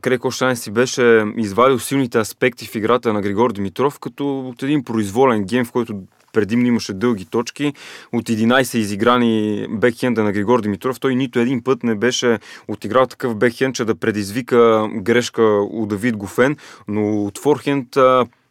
Крейг 0.00 0.24
Ошайн 0.24 0.56
си 0.56 0.70
беше 0.70 1.24
извадил 1.36 1.78
силните 1.78 2.18
аспекти 2.18 2.66
в 2.66 2.74
играта 2.74 3.12
на 3.12 3.20
Григор 3.20 3.52
Димитров, 3.52 3.98
като 3.98 4.48
от 4.48 4.62
един 4.62 4.84
произволен 4.84 5.44
гейм, 5.44 5.64
в 5.64 5.72
който 5.72 5.94
предимно 6.32 6.66
имаше 6.66 6.92
дълги 6.92 7.24
точки. 7.24 7.72
От 8.12 8.24
11 8.24 8.76
изиграни 8.76 9.66
бекхенда 9.70 10.24
на 10.24 10.32
Григор 10.32 10.60
Димитров, 10.60 11.00
той 11.00 11.14
нито 11.14 11.38
един 11.38 11.62
път 11.62 11.82
не 11.82 11.94
беше 11.94 12.38
отиграл 12.68 13.06
такъв 13.06 13.36
бекхенд, 13.36 13.74
че 13.74 13.84
да 13.84 13.94
предизвика 13.94 14.88
грешка 14.94 15.42
у 15.70 15.86
Давид 15.86 16.16
Гофен, 16.16 16.56
но 16.88 17.24
от 17.24 17.38
форхенд 17.38 17.96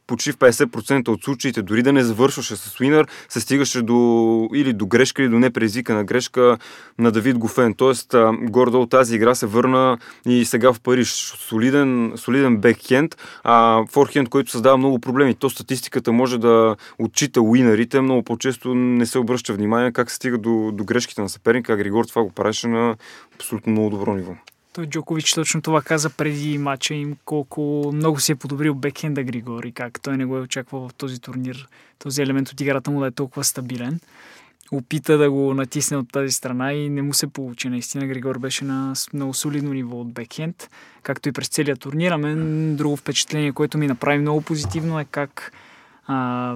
почти 0.09 0.31
в 0.31 0.37
50% 0.37 1.07
от 1.07 1.23
случаите, 1.23 1.61
дори 1.61 1.83
да 1.83 1.93
не 1.93 2.03
завършваше 2.03 2.55
с 2.55 2.79
Уинър, 2.79 3.07
се 3.29 3.39
стигаше 3.39 3.81
до 3.81 4.49
или 4.55 4.73
до 4.73 4.85
грешка, 4.85 5.21
или 5.21 5.29
до 5.29 5.39
непредизвикана 5.39 6.03
грешка 6.03 6.57
на 6.99 7.11
Давид 7.11 7.37
Гофен. 7.37 7.73
Тоест, 7.73 8.15
гордо 8.41 8.81
от 8.81 8.89
тази 8.89 9.15
игра 9.15 9.35
се 9.35 9.45
върна 9.45 9.97
и 10.25 10.45
сега 10.45 10.73
в 10.73 10.81
Париж. 10.81 11.09
Солиден, 11.37 12.13
солиден 12.15 12.57
бекхенд, 12.57 13.17
а 13.43 13.85
форхенд, 13.91 14.29
който 14.29 14.51
създава 14.51 14.77
много 14.77 14.99
проблеми. 14.99 15.35
То 15.35 15.49
статистиката 15.49 16.11
може 16.11 16.37
да 16.37 16.75
отчита 16.99 17.41
уинарите, 17.41 18.01
много 18.01 18.23
по-често 18.23 18.75
не 18.75 19.05
се 19.05 19.19
обръща 19.19 19.53
внимание 19.53 19.91
как 19.91 20.09
се 20.09 20.15
стига 20.15 20.37
до, 20.37 20.71
до 20.73 20.83
грешките 20.83 21.21
на 21.21 21.29
съперника, 21.29 21.77
Григор 21.77 22.05
това 22.05 22.23
го 22.23 22.31
правеше 22.31 22.67
на 22.67 22.95
абсолютно 23.35 23.71
много 23.71 23.89
добро 23.89 24.13
ниво. 24.13 24.35
Той 24.73 24.87
Джокович 24.87 25.33
точно 25.33 25.61
това 25.61 25.81
каза 25.81 26.09
преди 26.09 26.57
матча 26.57 26.93
им, 26.93 27.17
колко 27.25 27.91
много 27.93 28.19
си 28.19 28.31
е 28.31 28.35
подобрил 28.35 28.75
бекхенда 28.75 29.23
Григори, 29.23 29.71
как 29.71 30.01
той 30.01 30.17
не 30.17 30.25
го 30.25 30.37
е 30.37 30.41
очаквал 30.41 30.89
в 30.89 30.93
този 30.93 31.21
турнир, 31.21 31.67
този 31.99 32.21
елемент 32.21 32.49
от 32.49 32.61
играта 32.61 32.91
му 32.91 32.99
да 32.99 33.07
е 33.07 33.11
толкова 33.11 33.43
стабилен. 33.43 33.99
Опита 34.71 35.17
да 35.17 35.31
го 35.31 35.53
натисне 35.53 35.97
от 35.97 36.11
тази 36.11 36.31
страна 36.31 36.73
и 36.73 36.89
не 36.89 37.01
му 37.01 37.13
се 37.13 37.27
получи. 37.27 37.69
Наистина 37.69 38.07
Григор 38.07 38.39
беше 38.39 38.65
на 38.65 38.93
много 39.13 39.33
солидно 39.33 39.73
ниво 39.73 40.01
от 40.01 40.13
бекхенд, 40.13 40.69
както 41.03 41.29
и 41.29 41.31
през 41.31 41.47
целия 41.47 41.75
турнир. 41.75 42.11
А 42.11 42.17
мен 42.17 42.75
друго 42.75 42.95
впечатление, 42.95 43.51
което 43.51 43.77
ми 43.77 43.87
направи 43.87 44.19
много 44.19 44.41
позитивно 44.41 44.99
е 44.99 45.05
как 45.05 45.51
а, 46.07 46.55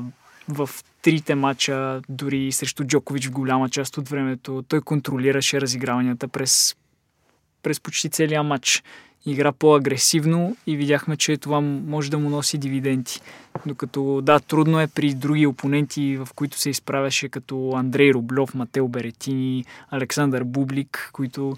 в 0.49 0.69
трите 1.01 1.35
мача, 1.35 2.01
дори 2.09 2.51
срещу 2.51 2.83
Джокович 2.83 3.27
в 3.27 3.31
голяма 3.31 3.69
част 3.69 3.97
от 3.97 4.09
времето, 4.09 4.63
той 4.67 4.81
контролираше 4.81 5.61
разиграванията 5.61 6.27
през 6.27 6.75
през 7.63 7.79
почти 7.79 8.09
целия 8.09 8.43
матч. 8.43 8.83
Игра 9.25 9.51
по-агресивно 9.51 10.57
и 10.67 10.75
видяхме, 10.75 11.17
че 11.17 11.37
това 11.37 11.61
може 11.61 12.11
да 12.11 12.19
му 12.19 12.29
носи 12.29 12.57
дивиденти. 12.57 13.21
Докато 13.65 14.21
да, 14.21 14.39
трудно 14.39 14.81
е 14.81 14.87
при 14.87 15.13
други 15.13 15.47
опоненти, 15.47 16.17
в 16.17 16.27
които 16.35 16.59
се 16.59 16.69
изправяше 16.69 17.29
като 17.29 17.71
Андрей 17.75 18.13
Рублев, 18.13 18.53
Матео 18.53 18.87
Беретини, 18.87 19.65
Александър 19.89 20.43
Бублик, 20.43 21.09
които 21.13 21.57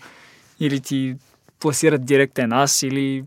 или 0.59 0.79
ти 0.79 1.15
пласират 1.59 2.05
директен 2.05 2.53
аз, 2.53 2.83
или 2.83 3.23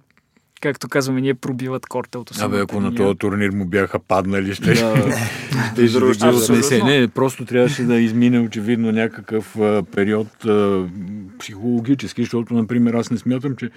както 0.61 0.89
казваме, 0.89 1.21
ние 1.21 1.35
пробиват 1.35 1.87
корта 1.87 2.19
от 2.19 2.41
Абе, 2.41 2.61
ако 2.61 2.81
на 2.81 2.95
този 2.95 3.19
турнир 3.19 3.51
му 3.51 3.65
бяха 3.65 3.99
паднали, 3.99 4.55
ще 4.55 4.75
да, 4.75 4.95
да, 5.77 6.55
не, 6.57 6.63
се, 6.63 6.83
не, 6.83 7.09
просто 7.09 7.45
трябваше 7.45 7.83
да 7.83 8.01
измине 8.01 8.41
очевидно 8.41 8.93
някакъв 8.93 9.57
а, 9.57 9.83
период 9.83 10.45
а, 10.45 10.87
психологически, 11.39 12.23
защото, 12.23 12.55
например, 12.55 12.95
аз 12.95 13.11
не 13.11 13.19
смятам, 13.19 13.57
че 13.57 13.71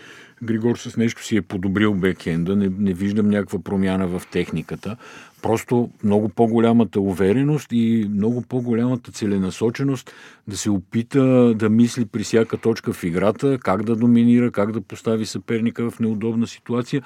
Григор 0.44 0.78
с 0.78 0.98
нещо 0.98 1.26
си 1.26 1.38
е 1.38 1.42
подобрил 1.42 1.94
бекенда, 1.94 2.56
не, 2.56 2.72
не 2.80 2.94
виждам 2.94 3.30
някаква 3.30 3.60
промяна 3.60 4.08
в 4.08 4.22
техниката. 4.32 4.98
Просто 5.42 5.90
много 6.04 6.30
по-голямата 6.30 7.02
увереност 7.02 7.68
и 7.72 8.10
много 8.12 8.42
по-голямата 8.42 9.12
целенасоченост 9.12 10.14
да 10.48 10.58
се 10.58 10.70
опита 10.70 11.54
да 11.56 11.70
мисли 11.70 12.06
при 12.06 12.24
всяка 12.24 12.58
точка 12.58 12.94
в 12.94 13.04
играта, 13.04 13.60
как 13.60 13.84
да 13.84 13.96
доминира, 13.96 14.52
как 14.52 14.72
да 14.72 14.82
постави 14.82 15.26
съперника 15.26 15.92
в 15.92 16.00
неудобна 16.00 16.48
ситуация. 16.48 17.02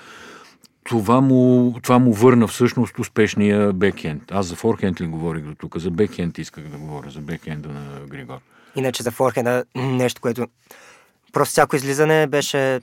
Това 0.84 1.22
му, 1.22 1.76
това 1.84 2.00
му 2.00 2.14
върна 2.14 2.48
всъщност 2.48 3.00
успешния 3.00 3.74
бекенд. 3.74 4.32
Аз 4.32 4.46
за 4.48 4.56
форхенд 4.56 5.02
ли 5.02 5.08
говорих 5.08 5.44
до 5.44 5.56
тук? 5.56 5.78
За 5.78 5.92
бекенд 5.92 6.38
исках 6.38 6.64
да 6.64 6.78
говоря, 6.78 7.10
за 7.10 7.20
бекенда 7.20 7.70
на 7.70 8.08
Григор. 8.08 8.38
Иначе 8.76 9.04
за 9.04 9.12
форхенда 9.12 9.64
нещо, 9.76 10.22
което 10.22 10.48
просто 11.36 11.52
всяко 11.52 11.76
излизане 11.76 12.28
беше, 12.28 12.82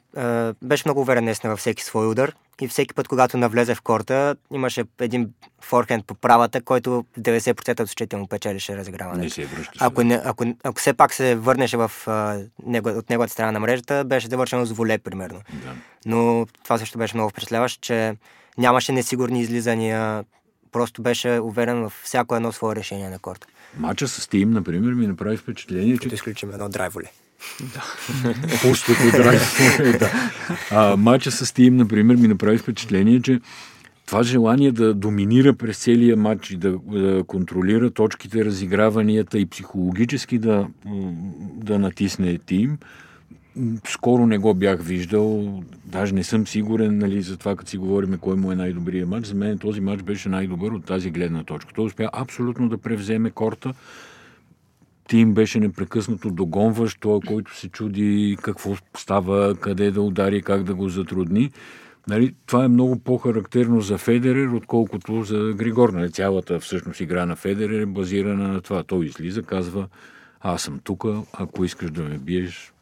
беше 0.62 0.82
много 0.86 1.00
уверен 1.00 1.24
наистина 1.24 1.50
във 1.50 1.60
всеки 1.60 1.84
свой 1.84 2.06
удар 2.06 2.34
и 2.60 2.68
всеки 2.68 2.94
път, 2.94 3.08
когато 3.08 3.36
навлезе 3.36 3.74
в 3.74 3.80
корта, 3.80 4.36
имаше 4.52 4.84
един 5.00 5.30
форхенд 5.60 6.06
по 6.06 6.14
правата, 6.14 6.62
който 6.62 7.04
90% 7.18 7.80
от 7.80 7.88
случаите 7.88 8.16
му 8.16 8.26
печелише 8.26 8.76
разиграване. 8.76 9.22
Не 9.22 9.30
се 9.30 9.48
ако, 9.80 10.02
не, 10.02 10.20
ако, 10.24 10.44
ако 10.64 10.78
все 10.78 10.92
пак 10.92 11.14
се 11.14 11.34
върнеше 11.34 11.76
в, 11.76 11.92
а, 12.06 12.38
него, 12.66 12.88
от 12.88 13.10
неговата 13.10 13.32
страна 13.32 13.52
на 13.52 13.60
мрежата, 13.60 14.04
беше 14.04 14.28
завършено 14.28 14.66
с 14.66 14.72
воле, 14.72 14.98
примерно. 14.98 15.40
Да. 15.52 15.74
Но 16.06 16.46
това 16.64 16.78
също 16.78 16.98
беше 16.98 17.16
много 17.16 17.30
впечатляващо, 17.30 17.80
че 17.80 18.14
нямаше 18.58 18.92
несигурни 18.92 19.40
излизания, 19.40 20.24
просто 20.72 21.02
беше 21.02 21.40
уверен 21.42 21.88
в 21.88 21.92
всяко 22.04 22.36
едно 22.36 22.52
свое 22.52 22.76
решение 22.76 23.10
на 23.10 23.18
корта. 23.18 23.46
Мача 23.76 24.08
с 24.08 24.28
Тим, 24.28 24.50
например, 24.50 24.92
ми 24.92 25.06
направи 25.06 25.36
впечатление, 25.36 25.98
че... 25.98 26.08
Да 26.08 26.14
изключим 26.14 26.50
едно 26.50 26.68
драйволе. 26.68 27.10
Пустото 28.62 29.10
драйв. 29.12 29.58
да. 29.98 30.10
А, 30.70 30.96
мача 30.96 31.30
с 31.30 31.52
Тим, 31.52 31.76
например, 31.76 32.16
ми 32.16 32.28
направи 32.28 32.58
впечатление, 32.58 33.22
че 33.22 33.40
това 34.06 34.22
желание 34.22 34.72
да 34.72 34.94
доминира 34.94 35.52
през 35.52 35.78
целия 35.78 36.16
матч 36.16 36.50
и 36.50 36.56
да, 36.56 36.78
да 36.86 37.24
контролира 37.24 37.90
точките, 37.90 38.44
разиграванията 38.44 39.38
и 39.38 39.46
психологически 39.46 40.38
да, 40.38 40.66
да 41.56 41.78
натисне 41.78 42.38
Тим, 42.38 42.78
скоро 43.88 44.26
не 44.26 44.38
го 44.38 44.54
бях 44.54 44.82
виждал. 44.82 45.62
Даже 45.84 46.14
не 46.14 46.24
съм 46.24 46.46
сигурен 46.46 46.98
нали, 46.98 47.22
за 47.22 47.36
това, 47.36 47.56
като 47.56 47.70
си 47.70 47.78
говорим 47.78 48.18
кой 48.20 48.36
му 48.36 48.52
е 48.52 48.56
най-добрият 48.56 49.08
матч. 49.08 49.26
За 49.26 49.34
мен 49.34 49.58
този 49.58 49.80
матч 49.80 50.02
беше 50.02 50.28
най-добър 50.28 50.70
от 50.70 50.84
тази 50.84 51.10
гледна 51.10 51.44
точка. 51.44 51.72
Той 51.74 51.84
успя 51.84 52.10
абсолютно 52.12 52.68
да 52.68 52.78
превземе 52.78 53.30
корта 53.30 53.74
Тим 55.08 55.34
беше 55.34 55.60
непрекъснато 55.60 56.30
догонващ, 56.30 57.00
той, 57.00 57.20
който 57.26 57.56
се 57.56 57.68
чуди 57.68 58.36
какво 58.42 58.76
става, 58.96 59.54
къде 59.54 59.90
да 59.90 60.02
удари, 60.02 60.42
как 60.42 60.62
да 60.62 60.74
го 60.74 60.88
затрудни. 60.88 61.50
Нали, 62.08 62.34
това 62.46 62.64
е 62.64 62.68
много 62.68 62.98
по-характерно 62.98 63.80
за 63.80 63.98
Федерер, 63.98 64.46
отколкото 64.46 65.22
за 65.22 65.52
Григор. 65.56 65.88
Нали, 65.88 66.12
цялата 66.12 66.60
всъщност 66.60 67.00
игра 67.00 67.26
на 67.26 67.36
Федерер 67.36 67.80
е 67.80 67.86
базирана 67.86 68.48
на 68.48 68.60
това. 68.60 68.82
Той 68.82 69.04
излиза, 69.04 69.42
казва, 69.42 69.88
аз 70.40 70.62
съм 70.62 70.80
тук, 70.84 71.04
ако 71.32 71.64
искаш 71.64 71.90
да 71.90 72.02
ме 72.02 72.18
биеш, 72.18 72.72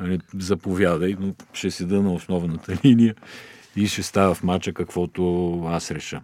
нали, 0.00 0.20
заповядай, 0.38 1.16
но 1.20 1.34
ще 1.52 1.70
седа 1.70 2.02
на 2.02 2.12
основната 2.12 2.78
линия 2.84 3.14
и 3.76 3.86
ще 3.86 4.02
става 4.02 4.34
в 4.34 4.42
мача 4.42 4.72
каквото 4.72 5.52
аз 5.66 5.90
реша 5.90 6.20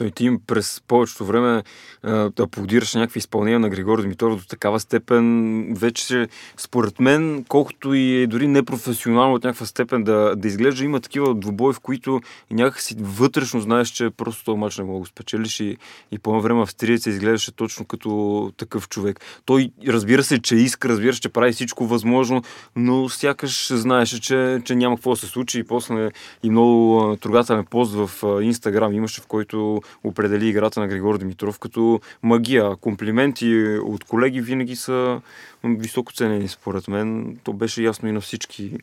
той 0.00 0.10
тим 0.10 0.40
през 0.46 0.82
повечето 0.88 1.24
време 1.24 1.62
да 2.04 2.32
аплодираше 2.40 2.98
някакви 2.98 3.18
изпълнения 3.18 3.60
на 3.60 3.68
Григор 3.68 4.02
Димитров 4.02 4.36
до 4.36 4.46
такава 4.46 4.80
степен, 4.80 5.74
вече 5.74 6.28
според 6.56 7.00
мен, 7.00 7.44
колкото 7.48 7.94
и 7.94 8.22
е 8.22 8.26
дори 8.26 8.48
непрофесионално 8.48 9.34
от 9.34 9.44
някаква 9.44 9.66
степен 9.66 10.04
да, 10.04 10.34
да 10.36 10.48
изглежда, 10.48 10.84
има 10.84 11.00
такива 11.00 11.34
двубои, 11.34 11.74
в 11.74 11.80
които 11.80 12.20
някакси 12.50 12.96
вътрешно 13.00 13.60
знаеш, 13.60 13.88
че 13.88 14.10
просто 14.10 14.44
този 14.44 14.58
мач 14.58 14.78
не 14.78 14.84
мога 14.84 15.00
да 15.00 15.06
спечелиш 15.06 15.60
и, 15.60 15.76
и 16.12 16.18
по 16.18 16.30
едно 16.30 16.42
време 16.42 16.66
се 16.98 17.10
изглеждаше 17.10 17.52
точно 17.52 17.84
като 17.84 18.52
такъв 18.56 18.88
човек. 18.88 19.20
Той 19.44 19.70
разбира 19.88 20.22
се, 20.22 20.42
че 20.42 20.56
иска, 20.56 20.88
разбира 20.88 21.14
се, 21.14 21.20
че 21.20 21.28
прави 21.28 21.52
всичко 21.52 21.86
възможно, 21.86 22.42
но 22.76 23.08
сякаш 23.08 23.72
знаеше, 23.72 24.20
че, 24.20 24.60
че 24.64 24.74
няма 24.74 24.96
какво 24.96 25.10
да 25.10 25.16
се 25.16 25.26
случи 25.26 25.58
и 25.58 25.64
после 25.64 26.10
и 26.42 26.50
много 26.50 27.16
трогателен 27.20 27.64
пост 27.64 27.94
в 27.94 28.10
Инстаграм 28.42 28.94
имаше, 28.94 29.20
в 29.20 29.26
който 29.26 29.82
определи 30.04 30.48
играта 30.48 30.80
на 30.80 30.88
Григор 30.88 31.18
Димитров 31.18 31.58
като 31.58 32.00
магия. 32.22 32.76
Комплименти 32.76 33.78
от 33.82 34.04
колеги 34.04 34.40
винаги 34.40 34.76
са 34.76 35.20
високо 35.64 36.12
ценени, 36.12 36.48
според 36.48 36.88
мен. 36.88 37.38
То 37.44 37.52
беше 37.52 37.82
ясно 37.82 38.08
и 38.08 38.12
на 38.12 38.20
всички. 38.20 38.78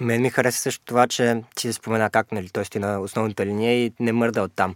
Мен 0.00 0.22
ми 0.22 0.30
хареса 0.30 0.58
също 0.58 0.84
това, 0.84 1.06
че 1.06 1.42
ти 1.56 1.72
спомена 1.72 2.10
как, 2.10 2.32
нали, 2.32 2.48
той 2.48 2.64
сти 2.64 2.78
на 2.78 3.00
основната 3.00 3.46
линия 3.46 3.84
и 3.84 3.92
не 4.00 4.12
мърда 4.12 4.42
от 4.42 4.52
там. 4.56 4.74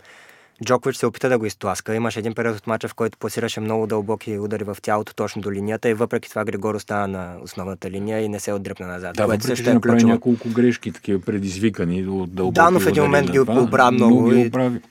Джокович 0.64 0.96
се 0.96 1.06
опита 1.06 1.28
да 1.28 1.38
го 1.38 1.46
изтласка. 1.46 1.94
Имаше 1.94 2.18
един 2.18 2.34
период 2.34 2.56
от 2.56 2.66
мача, 2.66 2.88
в 2.88 2.94
който 2.94 3.18
пласираше 3.18 3.60
много 3.60 3.86
дълбоки 3.86 4.38
удари 4.38 4.64
в 4.64 4.76
тялото 4.82 5.14
точно 5.14 5.42
до 5.42 5.52
линията 5.52 5.88
и 5.88 5.94
въпреки 5.94 6.28
това 6.28 6.44
Григор 6.44 6.74
остана 6.74 7.08
на 7.08 7.36
основната 7.42 7.90
линия 7.90 8.20
и 8.20 8.28
не 8.28 8.40
се 8.40 8.52
отдръпна 8.52 8.86
назад. 8.86 9.16
Да, 9.16 9.24
което 9.24 9.44
също 9.44 9.70
е 9.70 9.74
направи 9.74 10.04
няколко 10.04 10.48
грешки, 10.48 10.92
такива 10.92 11.20
предизвикани 11.20 12.02
до 12.02 12.26
дълбоки 12.26 12.54
Да, 12.54 12.70
но 12.70 12.80
в 12.80 12.86
един 12.86 13.02
момент 13.02 13.30
ги 13.30 13.40
обра 13.40 13.90
много 13.90 14.32
и, 14.32 14.50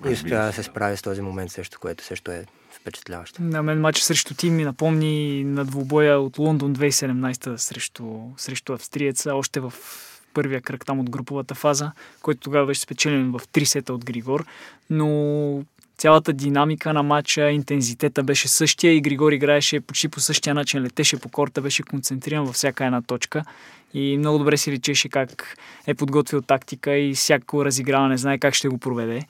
и 0.10 0.14
успя 0.14 0.46
да 0.46 0.52
се 0.54 0.64
справи 0.64 0.98
с 0.98 1.02
този 1.02 1.22
момент 1.22 1.52
също, 1.52 1.80
което 1.80 2.04
също 2.04 2.32
е 2.32 2.46
впечатляващо. 2.72 3.42
На 3.44 3.64
мен 3.64 3.82
матч 3.82 4.00
срещу 4.00 4.34
Тим 4.36 4.56
ми 4.56 4.64
напомни 4.64 5.44
на 5.44 5.66
двубоя 5.66 6.20
от 6.20 6.38
Лондон 6.38 6.76
2017 6.76 7.56
срещу, 7.56 8.04
срещу 8.38 8.74
австриеца, 8.74 9.36
още 9.36 9.60
в 9.60 9.74
първия 10.34 10.62
кръг 10.62 10.86
там 10.86 11.00
от 11.00 11.10
груповата 11.10 11.56
фаза, 11.56 11.92
който 12.22 12.40
тогава 12.40 12.66
беше 12.66 12.82
спечелен 12.82 13.32
в 13.32 13.42
три 13.52 13.66
сета 13.66 13.94
от 13.94 14.06
Григор, 14.06 14.46
но 14.90 15.64
цялата 15.98 16.34
динамика 16.34 16.94
на 16.94 17.04
матча, 17.04 17.52
интензитета 17.52 18.24
беше 18.24 18.48
същия 18.48 18.94
и 18.94 19.02
Григори 19.02 19.36
играеше 19.36 19.80
почти 19.80 20.08
по 20.10 20.20
същия 20.20 20.54
начин, 20.54 20.82
летеше 20.82 21.20
по 21.20 21.30
корта, 21.30 21.62
беше 21.62 21.84
концентриран 21.84 22.46
във 22.46 22.56
всяка 22.56 22.86
една 22.86 23.02
точка. 23.02 23.44
И 23.94 24.18
много 24.18 24.38
добре 24.38 24.58
си 24.58 24.72
личеше 24.72 25.10
как 25.10 25.58
е 25.88 25.94
подготвил 25.94 26.42
тактика 26.42 26.98
и 26.98 27.14
всяко 27.14 27.66
разиграване 27.66 28.18
знае 28.18 28.38
как 28.38 28.54
ще 28.54 28.68
го 28.68 28.78
проведе. 28.78 29.22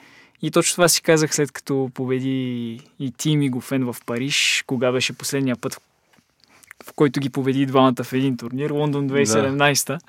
И 0.42 0.52
точно 0.52 0.76
това 0.76 0.88
си 0.88 1.02
казах 1.02 1.36
след 1.36 1.52
като 1.52 1.90
победи 1.94 2.80
и 3.00 3.12
Тим 3.18 3.42
и 3.42 3.50
Гофен 3.50 3.86
в 3.86 3.96
Париж, 4.06 4.64
кога 4.68 4.92
беше 4.92 5.14
последния 5.14 5.56
път, 5.56 5.82
в 6.84 6.94
който 6.96 7.20
ги 7.20 7.30
победи 7.30 7.66
двамата 7.66 8.04
в 8.04 8.14
един 8.14 8.38
турнир, 8.38 8.70
Лондон 8.70 9.10
2017. 9.10 9.88
Да. 9.88 10.00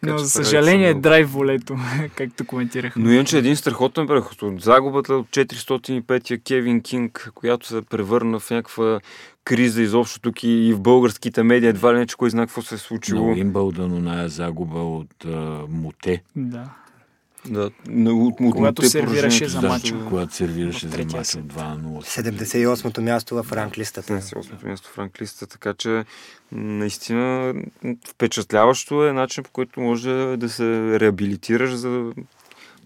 Така, 0.00 0.12
Но, 0.12 0.18
за 0.18 0.28
съжаление, 0.28 0.88
много... 0.88 1.00
драйв 1.00 1.32
волето, 1.32 1.76
както 2.16 2.44
коментирах. 2.44 2.94
Но 2.96 3.12
иначе 3.12 3.38
един 3.38 3.56
страхотен 3.56 4.06
преход. 4.06 4.42
От 4.42 4.60
загубата 4.60 5.14
от 5.14 5.26
405-я 5.26 6.40
Кевин 6.40 6.80
Кинг, 6.80 7.30
която 7.34 7.66
се 7.66 7.82
превърна 7.82 8.38
в 8.38 8.50
някаква 8.50 9.00
криза 9.44 9.82
изобщо 9.82 10.20
тук 10.20 10.42
и, 10.42 10.48
и 10.48 10.72
в 10.72 10.80
българските 10.80 11.42
медии, 11.42 11.68
едва 11.68 11.94
ли 11.94 11.98
не, 11.98 12.06
че 12.06 12.16
кой 12.16 12.30
знае 12.30 12.46
какво 12.46 12.62
се 12.62 12.74
е 12.74 12.78
случило. 12.78 13.26
Но 13.26 13.32
Уимбълдън, 13.32 13.92
оная 13.92 14.28
загуба 14.28 14.78
от 14.78 15.24
uh, 15.24 15.66
Муте. 15.68 16.22
Да. 16.36 16.70
Да, 17.50 17.70
от, 17.96 18.40
от, 18.40 18.54
когато 18.54 18.88
сервираше 18.88 19.48
за 19.48 19.62
матча. 19.62 19.94
Да, 19.94 20.04
когато 20.04 20.34
сервираше 20.34 20.88
за 20.88 20.98
матча 20.98 21.38
2-0. 21.38 22.22
78-то 22.22 23.02
място 23.02 23.42
в 23.42 23.52
ранглистата. 23.52 24.12
78-то 24.12 24.66
място 24.66 24.88
в 24.88 24.98
ранглистата, 24.98 25.46
така 25.52 25.74
че 25.74 26.04
наистина 26.52 27.54
впечатляващо 28.08 29.06
е 29.06 29.12
начин 29.12 29.44
по 29.44 29.50
който 29.50 29.80
може 29.80 30.36
да 30.36 30.48
се 30.48 31.00
реабилитираш 31.00 31.74
за 31.74 32.12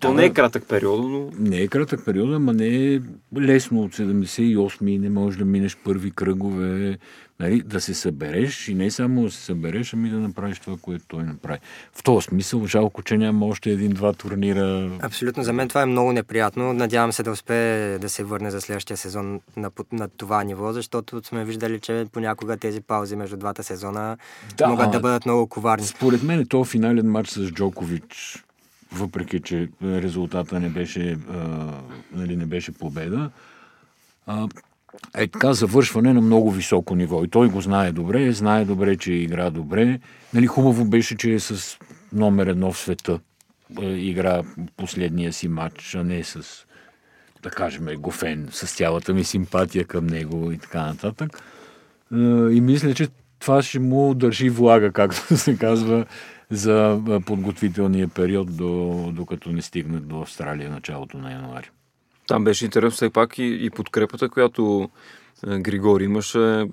то 0.02 0.14
не 0.14 0.24
е 0.24 0.32
кратък 0.32 0.68
период, 0.68 1.10
но... 1.10 1.30
Не 1.38 1.56
е 1.56 1.68
кратък 1.68 2.04
период, 2.04 2.34
ама 2.34 2.52
не 2.52 2.94
е 2.94 3.00
лесно 3.40 3.82
от 3.82 3.92
78 3.92 4.98
не 4.98 5.10
можеш 5.10 5.38
да 5.38 5.44
минеш 5.44 5.76
първи 5.84 6.10
кръгове, 6.10 6.98
нали, 7.40 7.62
да 7.62 7.80
се 7.80 7.94
събереш 7.94 8.68
и 8.68 8.74
не 8.74 8.90
само 8.90 9.22
да 9.22 9.30
се 9.30 9.44
събереш, 9.44 9.94
ами 9.94 10.10
да 10.10 10.16
направиш 10.16 10.58
това, 10.58 10.76
което 10.82 11.04
той 11.08 11.24
направи. 11.24 11.58
В 11.92 12.02
този 12.02 12.24
смисъл, 12.24 12.66
жалко, 12.66 13.02
че 13.02 13.18
няма 13.18 13.46
още 13.46 13.70
един-два 13.70 14.12
турнира. 14.12 14.90
Абсолютно, 15.02 15.42
за 15.42 15.52
мен 15.52 15.68
това 15.68 15.82
е 15.82 15.86
много 15.86 16.12
неприятно. 16.12 16.72
Надявам 16.72 17.12
се 17.12 17.22
да 17.22 17.30
успее 17.30 17.98
да 17.98 18.08
се 18.08 18.24
върне 18.24 18.50
за 18.50 18.60
следващия 18.60 18.96
сезон 18.96 19.40
на, 19.56 19.70
на 19.92 20.08
това 20.08 20.44
ниво, 20.44 20.72
защото 20.72 21.24
сме 21.24 21.44
виждали, 21.44 21.80
че 21.80 22.06
понякога 22.12 22.56
тези 22.56 22.80
паузи 22.80 23.16
между 23.16 23.36
двата 23.36 23.62
сезона 23.62 24.16
да, 24.58 24.68
могат 24.68 24.90
да 24.90 25.00
бъдат 25.00 25.24
много 25.24 25.46
коварни. 25.46 25.86
Според 25.86 26.22
мен 26.22 26.40
е 26.40 26.44
то 26.44 26.64
финален 26.64 27.10
матч 27.10 27.30
с 27.30 27.50
Джокович 27.50 28.44
въпреки 28.94 29.40
че 29.40 29.68
резултата 29.82 30.60
не 30.60 30.68
беше, 30.68 31.18
а, 31.30 31.38
нали, 32.12 32.36
не 32.36 32.46
беше 32.46 32.72
победа. 32.72 33.30
А, 34.26 34.48
е 35.14 35.26
така 35.26 35.52
завършване 35.52 36.12
на 36.12 36.20
много 36.20 36.50
високо 36.50 36.94
ниво. 36.94 37.24
И 37.24 37.28
той 37.28 37.48
го 37.48 37.60
знае 37.60 37.92
добре, 37.92 38.32
знае 38.32 38.64
добре, 38.64 38.96
че 38.96 39.12
игра 39.12 39.50
добре. 39.50 40.00
Нали, 40.34 40.46
хубаво 40.46 40.84
беше, 40.84 41.16
че 41.16 41.32
е 41.32 41.40
с 41.40 41.78
номер 42.12 42.46
едно 42.46 42.72
в 42.72 42.78
света. 42.78 43.20
Игра 43.80 44.42
последния 44.76 45.32
си 45.32 45.48
матч, 45.48 45.94
а 45.94 46.04
не 46.04 46.24
с, 46.24 46.66
да 47.42 47.50
кажем, 47.50 47.86
Гофен, 47.98 48.48
с 48.50 48.76
цялата 48.76 49.14
ми 49.14 49.24
симпатия 49.24 49.84
към 49.84 50.06
него 50.06 50.52
и 50.52 50.58
така 50.58 50.86
нататък. 50.86 51.42
И 52.52 52.60
мисля, 52.62 52.94
че 52.94 53.08
това 53.38 53.62
ще 53.62 53.78
му 53.78 54.14
държи 54.14 54.50
влага, 54.50 54.92
както 54.92 55.36
се 55.36 55.56
казва, 55.56 56.06
за 56.52 57.00
подготвителния 57.26 58.08
период, 58.08 58.56
до, 58.56 59.10
докато 59.12 59.52
не 59.52 59.62
стигнат 59.62 60.08
до 60.08 60.20
Австралия 60.20 60.70
началото 60.70 61.18
на 61.18 61.32
януари. 61.32 61.70
Там 62.26 62.44
беше 62.44 62.64
интересно 62.64 62.96
все 62.96 63.10
пак 63.10 63.38
и, 63.38 63.58
и 63.62 63.70
подкрепата, 63.70 64.28
която 64.28 64.90
Григори 65.46 66.04
имаше. 66.04 66.66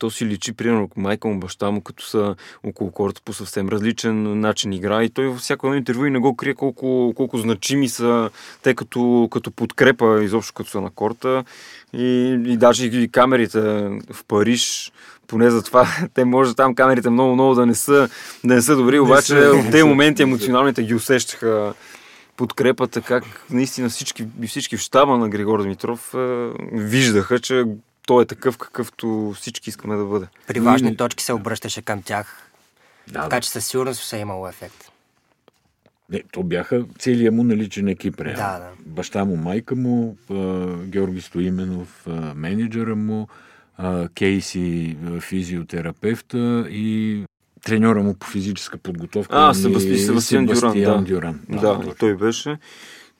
То 0.00 0.10
си 0.10 0.26
личи, 0.26 0.52
примерно, 0.52 0.90
майка 0.96 1.28
му, 1.28 1.40
баща 1.40 1.70
му, 1.70 1.80
като 1.80 2.04
са 2.04 2.36
около 2.64 2.90
корта 2.90 3.20
по 3.24 3.32
съвсем 3.32 3.68
различен 3.68 4.40
начин 4.40 4.72
игра. 4.72 5.04
И 5.04 5.10
той 5.10 5.26
във 5.26 5.38
всяко 5.38 5.66
едно 5.66 5.76
интервю 5.76 6.06
и 6.06 6.10
не 6.10 6.18
го 6.18 6.36
крие 6.36 6.54
колко, 6.54 7.12
колко 7.16 7.38
значими 7.38 7.88
са 7.88 8.30
те 8.62 8.74
като, 8.74 9.28
като 9.30 9.50
подкрепа, 9.50 10.24
изобщо 10.24 10.54
като 10.54 10.70
са 10.70 10.80
на 10.80 10.90
корта. 10.90 11.44
И, 11.92 12.38
и 12.46 12.56
даже 12.56 12.86
и 12.86 13.08
камерите 13.08 13.60
в 14.12 14.24
Париж 14.28 14.92
поне 15.28 15.50
за 15.50 15.62
това, 15.62 15.88
те 16.14 16.24
може 16.24 16.54
там 16.54 16.74
камерите 16.74 17.10
много-много 17.10 17.54
да 17.54 17.66
не 17.66 17.74
са, 17.74 18.08
да 18.44 18.54
не 18.54 18.62
са 18.62 18.76
добри, 18.76 18.98
обаче 18.98 19.34
в 19.34 19.70
тези 19.70 19.84
моменти 19.84 20.22
емоционалните 20.22 20.82
ги 20.82 20.94
усещаха 20.94 21.74
подкрепата, 22.36 23.02
как 23.02 23.24
наистина 23.50 23.88
всички, 23.88 24.26
всички 24.46 24.76
в 24.76 24.80
щаба 24.80 25.18
на 25.18 25.28
Григор 25.28 25.62
Димитров 25.62 26.14
е, 26.14 26.50
виждаха, 26.72 27.38
че 27.38 27.64
той 28.06 28.22
е 28.22 28.26
такъв, 28.26 28.58
какъвто 28.58 29.32
всички 29.36 29.70
искаме 29.70 29.96
да 29.96 30.04
бъде. 30.04 30.26
При 30.46 30.60
важни 30.60 30.96
точки 30.96 31.24
се 31.24 31.32
обръщаше 31.32 31.82
към 31.82 32.02
тях, 32.02 32.50
да, 33.08 33.22
така 33.22 33.40
че 33.40 33.50
със 33.50 33.66
сигурност 33.66 34.00
ще 34.00 34.16
е 34.16 34.20
имало 34.20 34.48
ефект. 34.48 34.90
Не, 36.10 36.22
то 36.32 36.42
бяха 36.42 36.84
целият 36.98 37.34
му 37.34 37.44
наличен 37.44 37.88
екип. 37.88 38.16
Да, 38.16 38.32
да. 38.34 38.70
Баща 38.86 39.24
му, 39.24 39.36
майка 39.36 39.76
му, 39.76 40.16
Георги 40.84 41.20
Стоименов, 41.20 42.06
менеджера 42.34 42.96
му, 42.96 43.28
Кейси, 44.14 44.96
физиотерапевта 45.20 46.66
и 46.70 47.24
треньора 47.64 48.02
му 48.02 48.14
по 48.14 48.26
физическа 48.26 48.78
подготовка. 48.78 49.36
А, 49.38 49.54
Себасти, 49.54 49.98
Себастиан 49.98 50.46
Дюран. 50.46 50.74
Да, 50.74 51.02
Дюран. 51.02 51.40
Да, 51.48 51.74
да 51.74 51.94
той 51.94 52.16
беше. 52.16 52.58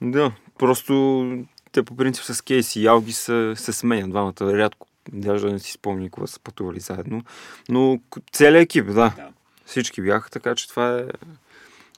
Да, 0.00 0.32
просто 0.58 1.24
те 1.72 1.82
по 1.82 1.96
принцип 1.96 2.24
с 2.24 2.42
Кейси 2.42 2.80
и 2.80 2.86
Алги 2.86 3.12
се, 3.12 3.52
се 3.56 3.72
сменят 3.72 4.10
двамата. 4.10 4.34
Рядко, 4.40 4.86
даже 5.12 5.46
не 5.46 5.58
си 5.58 5.72
спомня 5.72 6.10
кога 6.10 6.26
са 6.26 6.40
пътували 6.40 6.80
заедно. 6.80 7.22
Но 7.68 8.00
целият 8.32 8.64
екип, 8.64 8.86
да. 8.86 8.92
да. 8.92 9.28
Всички 9.66 10.02
бяха, 10.02 10.30
така 10.30 10.54
че 10.54 10.68
това 10.68 10.98
е, 10.98 11.04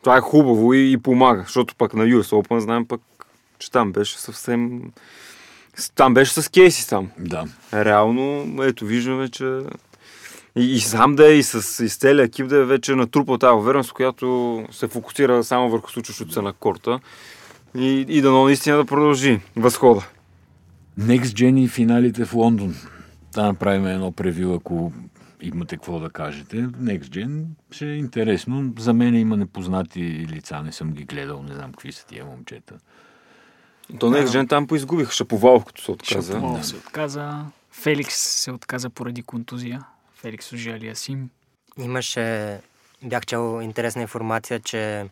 това 0.00 0.16
е 0.16 0.20
хубаво 0.20 0.74
и, 0.74 0.92
и 0.92 0.96
помага. 0.98 1.42
Защото 1.42 1.74
пък 1.74 1.94
на 1.94 2.04
US 2.04 2.42
Open 2.42 2.58
знаем 2.58 2.86
пък, 2.86 3.00
че 3.58 3.70
там 3.70 3.92
беше 3.92 4.18
съвсем 4.18 4.92
там 5.94 6.14
беше 6.14 6.42
с 6.42 6.48
кейси 6.48 6.82
сам. 6.82 7.10
Да. 7.18 7.44
Реално, 7.74 8.56
ето, 8.62 8.84
виждаме, 8.84 9.28
че 9.28 9.60
и, 10.56 10.74
и 10.74 10.80
сам 10.80 11.16
да 11.16 11.32
е, 11.32 11.34
и 11.34 11.42
с, 11.42 11.84
и 11.84 11.88
с 11.88 11.96
целия 11.96 12.24
екип 12.24 12.48
да 12.48 12.56
е 12.56 12.64
вече 12.64 12.94
натрупал 12.94 13.38
тази 13.38 13.52
увереност, 13.52 13.92
която 13.92 14.64
се 14.70 14.88
фокусира 14.88 15.44
само 15.44 15.70
върху 15.70 15.90
случващото 15.90 16.32
се 16.32 16.42
на 16.42 16.52
корта 16.52 17.00
и, 17.76 18.06
и 18.08 18.20
да 18.20 18.32
наистина 18.32 18.76
да 18.76 18.84
продължи 18.84 19.40
възхода. 19.56 20.06
Next 20.98 21.22
Gen 21.24 21.60
и 21.60 21.68
финалите 21.68 22.24
в 22.24 22.34
Лондон. 22.34 22.74
Да 23.34 23.42
направим 23.42 23.86
едно 23.86 24.12
превю, 24.12 24.54
ако 24.54 24.92
имате 25.42 25.76
какво 25.76 26.00
да 26.00 26.10
кажете. 26.10 26.56
Next 26.56 27.04
Gen 27.04 27.44
ще 27.70 27.86
е 27.86 27.96
интересно. 27.96 28.72
За 28.78 28.94
мен 28.94 29.14
има 29.14 29.36
непознати 29.36 30.26
лица, 30.30 30.62
не 30.62 30.72
съм 30.72 30.92
ги 30.92 31.04
гледал, 31.04 31.42
не 31.42 31.54
знам 31.54 31.72
какви 31.72 31.92
са 31.92 32.06
тия 32.06 32.24
момчета. 32.24 32.74
То 33.98 34.10
не 34.10 34.26
Gen 34.26 34.48
там 34.48 34.66
поизгубиха 34.66 35.12
Шаповалов, 35.12 35.64
като 35.64 35.82
се 35.82 35.90
отказа. 35.90 36.32
Шаповалов 36.32 36.58
да. 36.58 36.64
се 36.66 36.76
отказа. 36.76 37.44
Феликс 37.72 38.14
се 38.14 38.50
отказа 38.50 38.90
поради 38.90 39.22
контузия. 39.22 39.84
Феликс 40.14 40.52
Ожалия 40.52 40.96
Сим. 40.96 41.30
Имаше, 41.78 42.58
бях 43.02 43.26
чел 43.26 43.60
интересна 43.62 44.02
информация, 44.02 44.60
че 44.60 45.08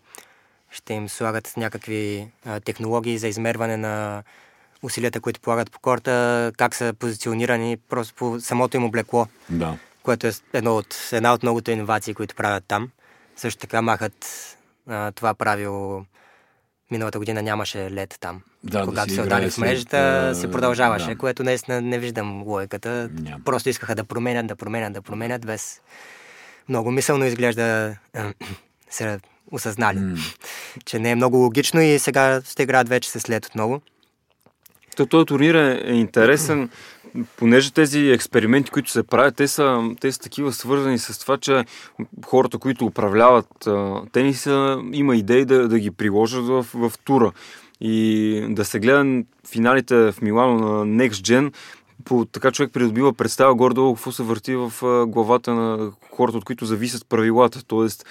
ще 0.71 0.95
им 0.95 1.09
слагат 1.09 1.53
някакви 1.57 2.29
а, 2.47 2.61
технологии 2.61 3.19
за 3.19 3.29
измерване 3.29 3.77
на 3.77 4.23
усилията, 4.83 5.21
които 5.21 5.41
полагат 5.41 5.71
по 5.71 5.79
корта, 5.79 6.53
как 6.57 6.75
са 6.75 6.95
позиционирани 6.99 7.77
просто 7.77 8.14
по 8.14 8.41
самото 8.41 8.77
им 8.77 8.85
облекло. 8.85 9.27
Да. 9.51 9.77
Което 10.03 10.27
е 10.27 10.33
едно 10.53 10.77
от, 10.77 11.09
една 11.12 11.35
от 11.35 11.43
многото 11.43 11.71
иновации, 11.71 12.14
които 12.14 12.35
правят 12.35 12.64
там. 12.69 12.91
Също 13.37 13.61
така 13.61 13.83
махат 13.83 14.27
а, 14.88 15.12
това 15.12 15.35
правило 15.35 16.05
Миналата 16.90 17.18
година 17.18 17.42
нямаше 17.42 17.90
лед 17.90 18.16
там. 18.20 18.40
Да, 18.64 18.85
Когато 18.85 19.09
да 19.09 19.14
се 19.14 19.20
отдали 19.20 19.51
в 19.51 19.59
мрежата, 19.59 20.33
се 20.35 20.51
продължаваше, 20.51 21.07
да. 21.07 21.16
което 21.16 21.44
наистина 21.44 21.81
не 21.81 21.98
виждам 21.98 22.42
логиката. 22.42 23.11
Няма. 23.12 23.44
Просто 23.44 23.68
искаха 23.68 23.94
да 23.94 24.05
променят, 24.05 24.46
да 24.46 24.57
променят, 24.57 24.92
да 24.92 25.03
променят, 25.03 25.46
без 25.46 25.81
много 26.68 26.90
мисълно 26.90 27.24
изглежда 27.24 27.96
се 28.90 29.18
осъзнали, 29.53 29.98
mm. 29.98 30.37
че 30.85 30.98
не 30.98 31.11
е 31.11 31.14
много 31.14 31.37
логично 31.37 31.81
и 31.81 31.98
сега 31.98 32.42
ще 32.44 32.62
играят 32.62 32.88
вече 32.88 33.11
се 33.11 33.20
след 33.20 33.46
отново. 33.46 33.81
То, 34.96 35.07
този 35.07 35.27
турнир 35.27 35.55
е 35.55 35.92
интересен 35.92 36.70
понеже 37.37 37.73
тези 37.73 38.11
експерименти, 38.11 38.71
които 38.71 38.90
се 38.90 39.03
правят, 39.03 39.37
те 39.37 39.49
са, 39.49 39.90
те 40.01 40.12
са 40.12 40.21
такива 40.21 40.53
свързани 40.53 40.99
с 40.99 41.18
това, 41.18 41.37
че 41.37 41.64
хората, 42.27 42.59
които 42.59 42.87
управляват 42.87 43.68
тениса, 44.12 44.83
има 44.92 45.16
идеи 45.16 45.44
да, 45.44 45.68
да 45.68 45.79
ги 45.79 45.90
приложат 45.90 46.44
в, 46.47 46.66
в 46.75 46.92
тура. 47.05 47.33
И 47.81 48.47
да 48.51 48.64
се 48.64 48.79
гледа 48.79 49.23
финалите 49.49 50.12
в 50.12 50.14
Милано 50.23 50.55
на 50.59 50.87
Next 50.87 51.11
Gen, 51.11 51.53
по, 52.05 52.25
така 52.25 52.51
човек 52.51 52.73
придобива 52.73 53.12
представа 53.12 53.55
гордо 53.55 53.94
какво 53.94 54.12
се 54.12 54.23
върти 54.23 54.55
в 54.55 54.73
главата 55.07 55.55
на 55.55 55.90
хората, 56.11 56.38
от 56.38 56.44
които 56.44 56.64
зависят 56.64 57.09
правилата. 57.09 57.64
Тоест, 57.66 58.07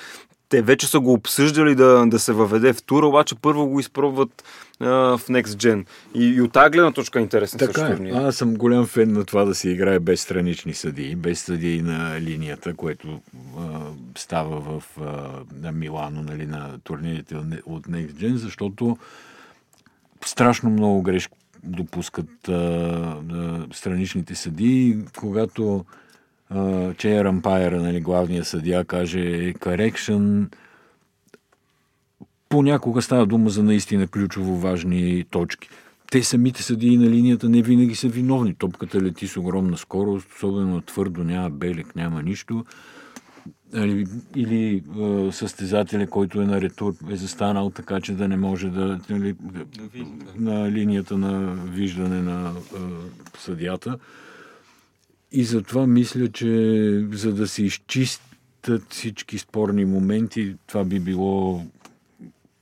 те 0.50 0.62
вече 0.62 0.88
са 0.88 1.00
го 1.00 1.14
обсъждали 1.14 1.76
да, 1.76 2.06
да 2.08 2.20
се 2.20 2.34
въведе 2.34 2.74
в 2.74 2.84
тура, 2.84 3.08
обаче 3.08 3.36
първо 3.36 3.68
го 3.68 3.80
изпробват 3.80 4.44
а, 4.80 4.88
в 5.18 5.22
Next 5.28 5.44
Gen. 5.44 5.86
И, 6.14 6.26
и 6.26 6.42
от 6.42 6.52
тази 6.52 6.72
гледна 6.72 6.92
точка 6.92 7.20
е 7.20 7.22
интересен 7.22 7.60
Така 7.60 7.88
също 7.88 8.04
е. 8.04 8.10
Аз 8.10 8.36
съм 8.36 8.54
голям 8.54 8.86
фен 8.86 9.14
на 9.14 9.26
това 9.26 9.46
да 9.46 9.56
се 9.56 9.70
играе 9.70 10.00
без 10.00 10.22
странични 10.22 10.74
съдии, 10.74 11.16
без 11.16 11.40
съдии 11.40 11.82
на 11.82 12.22
линията, 12.22 12.74
което 12.74 13.22
а, 13.58 13.80
става 14.18 14.60
в 14.60 14.84
а, 15.02 15.30
на 15.62 15.72
Милано, 15.72 16.22
нали, 16.22 16.46
на 16.46 16.80
турнирите 16.84 17.36
от 17.66 17.88
Next 17.88 18.12
Gen, 18.12 18.36
защото 18.36 18.98
страшно 20.26 20.70
много 20.70 21.02
грешки 21.02 21.34
допускат 21.64 22.50
а, 22.50 22.54
а, 22.54 23.68
страничните 23.74 24.36
съдии, 24.36 24.98
когато 25.18 25.86
Чея 26.98 27.24
Рампайера, 27.24 27.82
нали, 27.82 28.02
главния 28.02 28.46
съдия, 28.46 28.86
каже 28.86 29.54
correction. 29.54 30.54
Понякога 32.50 33.02
става 33.02 33.26
дума 33.26 33.50
за 33.50 33.64
наистина 33.64 34.08
ключово 34.08 34.58
важни 34.58 35.26
точки. 35.32 35.70
Те 36.12 36.24
самите 36.24 36.64
съдии 36.64 36.98
на 36.98 37.10
линията 37.10 37.50
не 37.50 37.62
винаги 37.62 37.96
са 37.96 38.08
виновни. 38.08 38.54
Топката 38.54 39.02
лети 39.02 39.28
с 39.28 39.38
огромна 39.38 39.78
скорост, 39.78 40.28
особено 40.36 40.82
твърдо, 40.82 41.24
няма 41.24 41.50
белек, 41.50 41.96
няма 41.96 42.24
нищо. 42.24 42.66
Или, 43.76 44.08
или 44.36 44.84
е, 45.00 45.32
състезателя, 45.32 46.08
който 46.08 46.42
е 46.42 46.46
на 46.46 46.62
ретур, 46.62 46.94
е 47.10 47.16
застанал 47.16 47.70
така, 47.70 48.02
че 48.02 48.14
да 48.14 48.28
не 48.28 48.38
може 48.38 48.70
да... 48.70 49.00
Нали, 49.10 49.36
на 50.36 50.72
линията 50.72 51.18
на 51.18 51.56
виждане 51.66 52.22
на 52.22 52.50
е, 52.50 52.80
съдята. 53.38 53.98
И 55.32 55.44
затова 55.44 55.88
мисля, 55.88 56.32
че 56.32 56.48
за 57.12 57.34
да 57.34 57.48
се 57.48 57.64
изчистят 57.64 58.84
всички 58.90 59.38
спорни 59.38 59.86
моменти, 59.86 60.56
това 60.68 60.84
би 60.84 61.00
било 61.00 61.64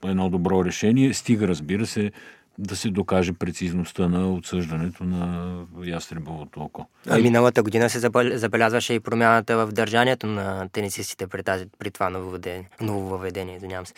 едно 0.06 0.30
добро 0.30 0.66
решение. 0.66 1.14
Стига, 1.14 1.48
разбира 1.48 1.86
се, 1.86 2.12
да 2.58 2.76
се 2.76 2.90
докаже 2.90 3.34
прецизността 3.34 4.08
на 4.08 4.34
отсъждането 4.34 5.04
на 5.04 5.54
ястребовото 5.84 6.62
око. 6.62 6.86
А 7.10 7.18
миналата 7.18 7.64
година 7.64 7.90
се 7.90 8.00
забелязваше 8.34 8.94
и 8.94 9.00
промяната 9.00 9.58
в 9.58 9.72
държанието 9.72 10.28
на 10.28 10.70
тенисистите 10.70 11.28
при, 11.28 11.44
тази, 11.44 11.66
при 11.80 11.92
това 11.92 12.10
нововведение. 12.10 12.70
нововведение 12.82 13.56
извинявам 13.56 13.86
се. 13.86 13.94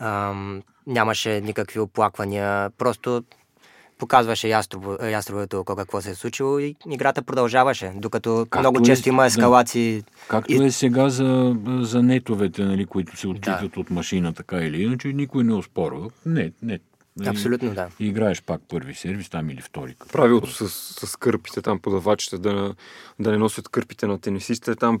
Ам, 0.00 0.62
нямаше 0.86 1.40
никакви 1.40 1.80
оплаквания, 1.80 2.70
просто 2.70 3.24
показваше 3.98 4.48
ястровото 5.10 5.60
око 5.60 5.76
какво 5.76 6.00
се 6.00 6.10
е 6.10 6.14
случило 6.14 6.58
и 6.58 6.76
играта 6.90 7.22
продължаваше, 7.22 7.92
докато 7.96 8.46
както 8.50 8.58
много 8.58 8.82
често 8.82 9.08
е, 9.08 9.10
има 9.10 9.26
ескалации. 9.26 10.00
Да. 10.00 10.06
Както 10.28 10.52
и... 10.52 10.64
е 10.64 10.70
сега 10.70 11.08
за, 11.08 11.56
за 11.66 12.02
нетовете, 12.02 12.64
нали, 12.64 12.86
които 12.86 13.16
се 13.16 13.28
отчитат 13.28 13.72
да. 13.74 13.80
от 13.80 13.90
машина, 13.90 14.32
така 14.32 14.56
или 14.56 14.82
иначе, 14.82 15.08
никой 15.08 15.44
не 15.44 15.54
оспорва. 15.54 16.10
Не, 16.26 16.52
не, 16.62 16.78
Нали? 17.16 17.28
Абсолютно, 17.28 17.74
да. 17.74 17.88
И 18.00 18.06
играеш 18.06 18.42
пак 18.42 18.60
първи 18.68 18.94
сервис 18.94 19.30
там 19.30 19.50
или 19.50 19.60
втори. 19.60 19.94
Правилото 20.12 20.50
с, 20.50 20.68
с 21.06 21.16
кърпите, 21.16 21.62
там 21.62 21.78
подавачите 21.78 22.38
да, 22.38 22.74
да 23.18 23.30
не 23.30 23.38
носят 23.38 23.68
кърпите 23.68 24.06
на 24.06 24.18
тенисистите, 24.18 24.74
там 24.74 25.00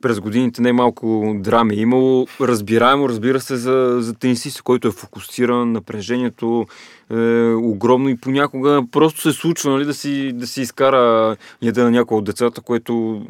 през 0.00 0.20
годините 0.20 0.62
не 0.62 0.72
малко 0.72 1.36
драми. 1.38 1.74
Имало 1.74 2.26
разбираемо, 2.40 3.08
разбира 3.08 3.40
се, 3.40 3.56
за, 3.56 3.96
за 4.00 4.14
тенисиста, 4.14 4.62
който 4.62 4.88
е 4.88 4.92
фокусиран, 4.92 5.72
напрежението 5.72 6.66
е 7.10 7.52
огромно 7.54 8.08
и 8.08 8.16
понякога 8.16 8.82
просто 8.90 9.20
се 9.20 9.32
случва 9.32 9.70
нали, 9.70 9.84
да, 9.84 9.94
си, 9.94 10.32
да 10.34 10.46
си 10.46 10.60
изкара 10.60 11.36
яда 11.62 11.84
на 11.84 11.90
някой 11.90 12.18
от 12.18 12.24
децата, 12.24 12.60
което 12.60 13.26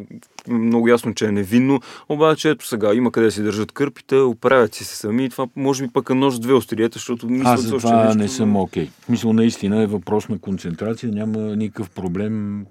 много 0.48 0.88
ясно, 0.88 1.14
че 1.14 1.26
е 1.26 1.32
невинно, 1.32 1.80
обаче 2.08 2.50
ето 2.50 2.66
сега 2.66 2.94
има 2.94 3.12
къде 3.12 3.30
си 3.30 3.42
държат 3.42 3.72
кърпите, 3.72 4.16
оправят 4.16 4.74
си 4.74 4.84
се 4.84 4.96
сами 4.96 5.24
и 5.24 5.30
това 5.30 5.46
може 5.56 5.86
би 5.86 5.92
пък 5.92 6.10
е 6.10 6.14
нож 6.14 6.34
с 6.34 6.40
две 6.40 6.52
остриета, 6.52 6.98
защото 6.98 7.28
мисля, 7.28 7.50
Аз 7.50 7.60
за 7.60 7.76
това 7.76 8.04
нещо... 8.04 8.18
не 8.18 8.28
съм 8.28 8.56
окей. 8.56 8.86
Okay. 8.86 8.90
Мисля, 9.08 9.32
наистина 9.32 9.82
е 9.82 9.86
въпрос 9.86 10.28
на 10.28 10.38
концентрация, 10.38 11.12
няма 11.12 11.38
никакъв 11.38 11.90
проблем 11.90 12.66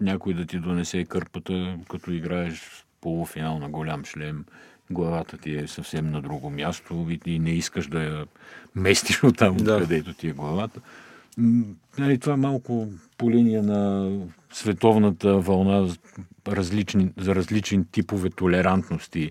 някой 0.00 0.34
да 0.34 0.46
ти 0.46 0.58
донесе 0.58 1.04
кърпата, 1.04 1.76
като 1.90 2.12
играеш 2.12 2.84
полуфинал 3.00 3.58
на 3.58 3.68
голям 3.68 4.04
шлем 4.04 4.44
главата 4.90 5.38
ти 5.38 5.56
е 5.56 5.68
съвсем 5.68 6.10
на 6.10 6.22
друго 6.22 6.50
място 6.50 7.06
и 7.26 7.38
не 7.38 7.50
искаш 7.50 7.86
да 7.86 8.02
я 8.02 8.26
местиш 8.74 9.22
от 9.22 9.36
там, 9.36 9.56
да. 9.56 9.78
където 9.78 10.12
ти 10.12 10.28
е 10.28 10.32
главата. 10.32 10.80
Нали, 11.98 12.18
това 12.18 12.32
е 12.32 12.36
малко 12.36 12.88
по 13.18 13.30
линия 13.30 13.62
на 13.62 14.10
световната 14.52 15.38
вълна 15.38 15.88
различни, 16.48 17.12
за 17.18 17.34
различни 17.34 17.84
типове 17.92 18.30
толерантности 18.30 19.30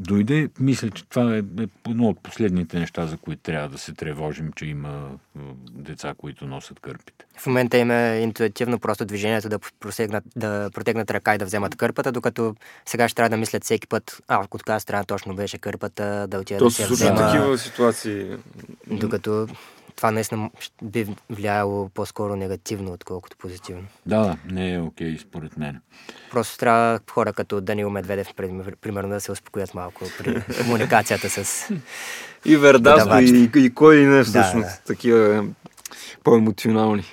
дойде. 0.00 0.48
Мисля, 0.60 0.90
че 0.90 1.04
това 1.08 1.36
е, 1.36 1.38
е 1.38 1.66
едно 1.88 2.08
от 2.08 2.20
последните 2.22 2.78
неща, 2.78 3.06
за 3.06 3.16
които 3.16 3.42
трябва 3.42 3.68
да 3.68 3.78
се 3.78 3.92
тревожим, 3.92 4.52
че 4.56 4.66
има 4.66 5.08
деца, 5.72 6.14
които 6.18 6.46
носят 6.46 6.80
кърпите. 6.80 7.24
В 7.38 7.46
момента 7.46 7.78
им 7.78 7.90
е 7.90 8.20
интуитивно 8.22 8.78
просто 8.78 9.04
движението 9.04 9.48
да, 9.48 9.58
просегнат, 9.80 10.24
да 10.36 10.70
протегнат 10.74 11.10
ръка 11.10 11.34
и 11.34 11.38
да 11.38 11.44
вземат 11.44 11.76
кърпата, 11.76 12.12
докато 12.12 12.54
сега 12.86 13.08
ще 13.08 13.16
трябва 13.16 13.30
да 13.30 13.36
мислят 13.36 13.64
всеки 13.64 13.86
път, 13.86 14.22
а, 14.28 14.46
от 14.50 14.62
коя 14.62 14.80
страна 14.80 15.04
точно 15.04 15.34
беше 15.34 15.58
кърпата, 15.58 16.26
да 16.28 16.38
отида 16.38 16.64
да 16.64 16.70
се 16.70 16.86
взема. 16.86 17.16
такива 17.16 17.58
ситуации. 17.58 18.26
Докато 18.86 19.48
това 19.98 20.10
наистина 20.10 20.50
би 20.82 21.06
влияло 21.30 21.88
по-скоро 21.88 22.36
негативно, 22.36 22.92
отколкото 22.92 23.36
позитивно. 23.36 23.86
Да, 24.06 24.36
не 24.50 24.74
е 24.74 24.80
окей, 24.80 25.14
okay, 25.14 25.20
според 25.20 25.56
мен. 25.56 25.80
Просто 26.30 26.58
трябва 26.58 27.00
хора 27.10 27.32
като 27.32 27.60
Данил 27.60 27.90
Медведев, 27.90 28.34
примерно, 28.80 29.08
да 29.08 29.20
се 29.20 29.32
успокоят 29.32 29.74
малко 29.74 30.04
при 30.18 30.42
комуникацията 30.62 31.30
с... 31.30 31.70
и 32.44 32.56
Вердаско, 32.56 33.18
и, 33.18 33.50
и 33.56 33.74
кой 33.74 33.96
и 33.96 34.06
не 34.06 34.22
всъщност, 34.22 34.66
да, 34.66 34.74
да. 34.76 34.82
такива 34.86 35.46
по-емоционални. 36.24 37.04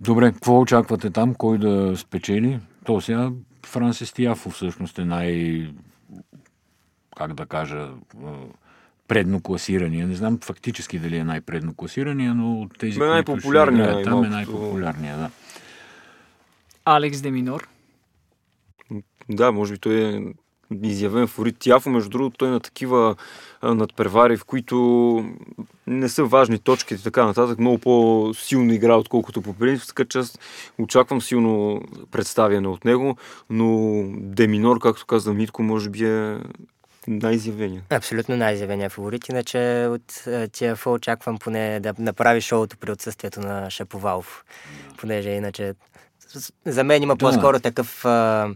Добре, 0.00 0.32
какво 0.32 0.60
очаквате 0.60 1.10
там? 1.10 1.34
Кой 1.34 1.58
да 1.58 1.96
спечели? 1.96 2.60
То 2.84 3.00
сега 3.00 3.30
Франсис 3.66 4.12
Тиафо 4.12 4.50
всъщност 4.50 4.98
е 4.98 5.04
най... 5.04 5.66
как 7.16 7.34
да 7.34 7.46
кажа 7.46 7.88
предно 9.08 9.42
класирания. 9.42 10.06
Не 10.06 10.14
знам 10.14 10.38
фактически 10.44 10.98
дали 10.98 11.16
е 11.16 11.24
най-предно 11.24 11.74
класирания, 11.74 12.34
но 12.34 12.60
от 12.60 12.78
тези, 12.78 12.98
Бе, 12.98 13.06
най-популярния. 13.06 13.84
Играят, 13.84 14.04
там 14.04 14.24
е 14.24 14.28
най-популярния, 14.28 15.16
да. 15.16 15.30
Алекс 16.84 17.20
Деминор. 17.20 17.68
Да, 19.28 19.52
може 19.52 19.72
би 19.72 19.78
той 19.78 19.94
е 19.94 20.22
изявен 20.82 21.26
фаворит. 21.26 21.56
Тяфо, 21.58 21.90
между 21.90 22.10
другото, 22.10 22.36
той 22.36 22.48
е 22.48 22.50
на 22.50 22.60
такива 22.60 23.16
надпревари, 23.62 24.36
в 24.36 24.44
които 24.44 24.76
не 25.86 26.08
са 26.08 26.24
важни 26.24 26.58
точки 26.58 26.94
и 26.94 26.98
така 26.98 27.24
нататък. 27.24 27.58
Много 27.58 27.78
по-силно 27.78 28.72
игра, 28.72 28.96
отколкото 28.96 29.42
по 29.42 29.54
принцип. 29.54 29.88
Така 29.88 30.04
че 30.04 30.18
аз 30.18 30.38
очаквам 30.78 31.20
силно 31.20 31.82
представяне 32.10 32.68
от 32.68 32.84
него, 32.84 33.16
но 33.50 34.02
Деминор, 34.16 34.78
както 34.80 35.06
каза 35.06 35.32
Митко, 35.32 35.62
може 35.62 35.90
би 35.90 36.04
е 36.04 36.38
най-изявения. 37.08 37.82
Абсолютно 37.90 38.36
най-изявения 38.36 38.90
фаворит. 38.90 39.28
Иначе 39.28 39.86
от 39.90 40.24
тия 40.52 40.76
фо 40.76 40.92
очаквам 40.92 41.38
поне 41.38 41.80
да 41.80 41.94
направи 41.98 42.40
шоуто 42.40 42.76
при 42.76 42.92
отсъствието 42.92 43.40
на 43.40 43.70
Шаповалов. 43.70 44.44
Понеже 44.96 45.30
иначе 45.30 45.74
за 46.64 46.84
мен 46.84 47.02
има 47.02 47.14
да. 47.14 47.18
по-скоро 47.18 47.60
такъв 47.60 48.04
а, 48.04 48.48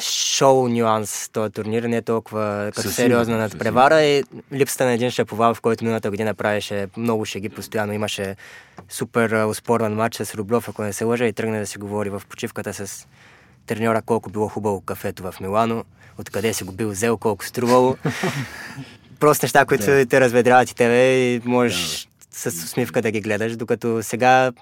шоу 0.00 0.68
нюанс 0.68 1.28
този 1.32 1.52
турнир, 1.52 1.82
не 1.82 1.96
е 1.96 2.02
толкова 2.02 2.72
като 2.74 2.88
сериозна 2.88 3.38
надпревара 3.38 4.02
и 4.02 4.24
липсата 4.52 4.84
на 4.84 4.92
един 4.92 5.10
Шаповалов, 5.10 5.60
който 5.60 5.84
миналата 5.84 6.10
година 6.10 6.34
правеше 6.34 6.88
много 6.96 7.24
шеги 7.24 7.48
постоянно. 7.48 7.92
Имаше 7.92 8.36
супер 8.88 9.44
успорван 9.44 9.94
матч 9.94 10.16
с 10.16 10.34
Рублев, 10.34 10.68
ако 10.68 10.82
не 10.82 10.92
се 10.92 11.04
лъжа, 11.04 11.24
и 11.24 11.32
тръгна 11.32 11.58
да 11.58 11.66
си 11.66 11.78
говори 11.78 12.10
в 12.10 12.22
почивката 12.28 12.74
с 12.74 13.06
треньора 13.66 14.02
колко 14.02 14.30
било 14.30 14.48
хубаво 14.48 14.80
кафето 14.80 15.22
в 15.22 15.40
Милано, 15.40 15.84
откъде 16.18 16.52
си 16.52 16.64
го 16.64 16.72
бил 16.72 16.90
взел, 16.90 17.16
колко 17.16 17.44
струвало. 17.44 17.96
Просто 19.20 19.44
неща, 19.44 19.64
които 19.64 19.84
да. 19.84 20.06
те 20.06 20.20
разведряват 20.20 20.70
и 20.70 20.74
тебе 20.74 21.34
и 21.34 21.40
можеш 21.44 22.08
да. 22.44 22.50
с 22.50 22.64
усмивка 22.64 23.02
да 23.02 23.10
ги 23.10 23.20
гледаш, 23.20 23.56
докато 23.56 24.02
сега 24.02 24.52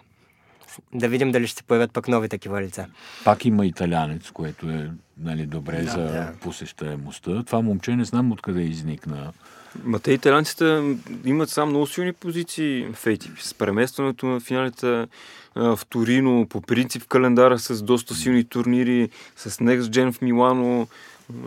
да 0.94 1.08
видим 1.08 1.32
дали 1.32 1.46
ще 1.46 1.56
се 1.56 1.62
появят 1.62 1.92
пък 1.92 2.08
нови 2.08 2.28
такива 2.28 2.62
лица. 2.62 2.86
Пак 3.24 3.44
има 3.44 3.66
италянец, 3.66 4.30
което 4.30 4.68
е 4.68 4.90
нали, 5.18 5.46
добре 5.46 5.82
да, 5.82 5.90
за 5.90 5.98
да. 5.98 6.32
посещаемостта. 6.42 7.42
Това 7.42 7.60
момче 7.60 7.96
не 7.96 8.04
знам 8.04 8.32
откъде 8.32 8.62
изникна. 8.62 9.32
Ма 9.84 9.98
те 9.98 10.12
италянците 10.12 10.96
имат 11.24 11.50
само 11.50 11.70
много 11.70 11.86
силни 11.86 12.12
позиции 12.12 12.86
в 12.94 13.04
ATP. 13.04 13.40
С 13.40 13.54
преместването 13.54 14.26
на 14.26 14.40
финалите 14.40 15.06
в 15.54 15.80
Торино, 15.88 16.46
по 16.50 16.60
принцип 16.60 17.02
в 17.02 17.06
календара 17.06 17.58
с 17.58 17.82
доста 17.82 18.14
силни 18.14 18.44
турнири, 18.44 19.10
с 19.36 19.50
Next 19.50 19.80
Gen 19.80 20.12
в 20.12 20.22
Милано. 20.22 20.88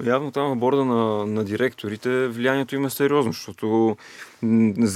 Явно 0.03 0.31
там 0.31 0.49
на 0.49 0.55
борда 0.55 0.85
на, 0.85 1.25
на 1.25 1.43
директорите 1.43 2.27
влиянието 2.27 2.75
има 2.75 2.89
сериозно, 2.89 3.31
защото 3.31 3.97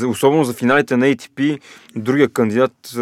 особено 0.08 0.44
за 0.44 0.54
финалите 0.54 0.98
на 0.98 1.06
ATP, 1.06 1.60
другия 1.96 2.30
кандидат 2.30 2.96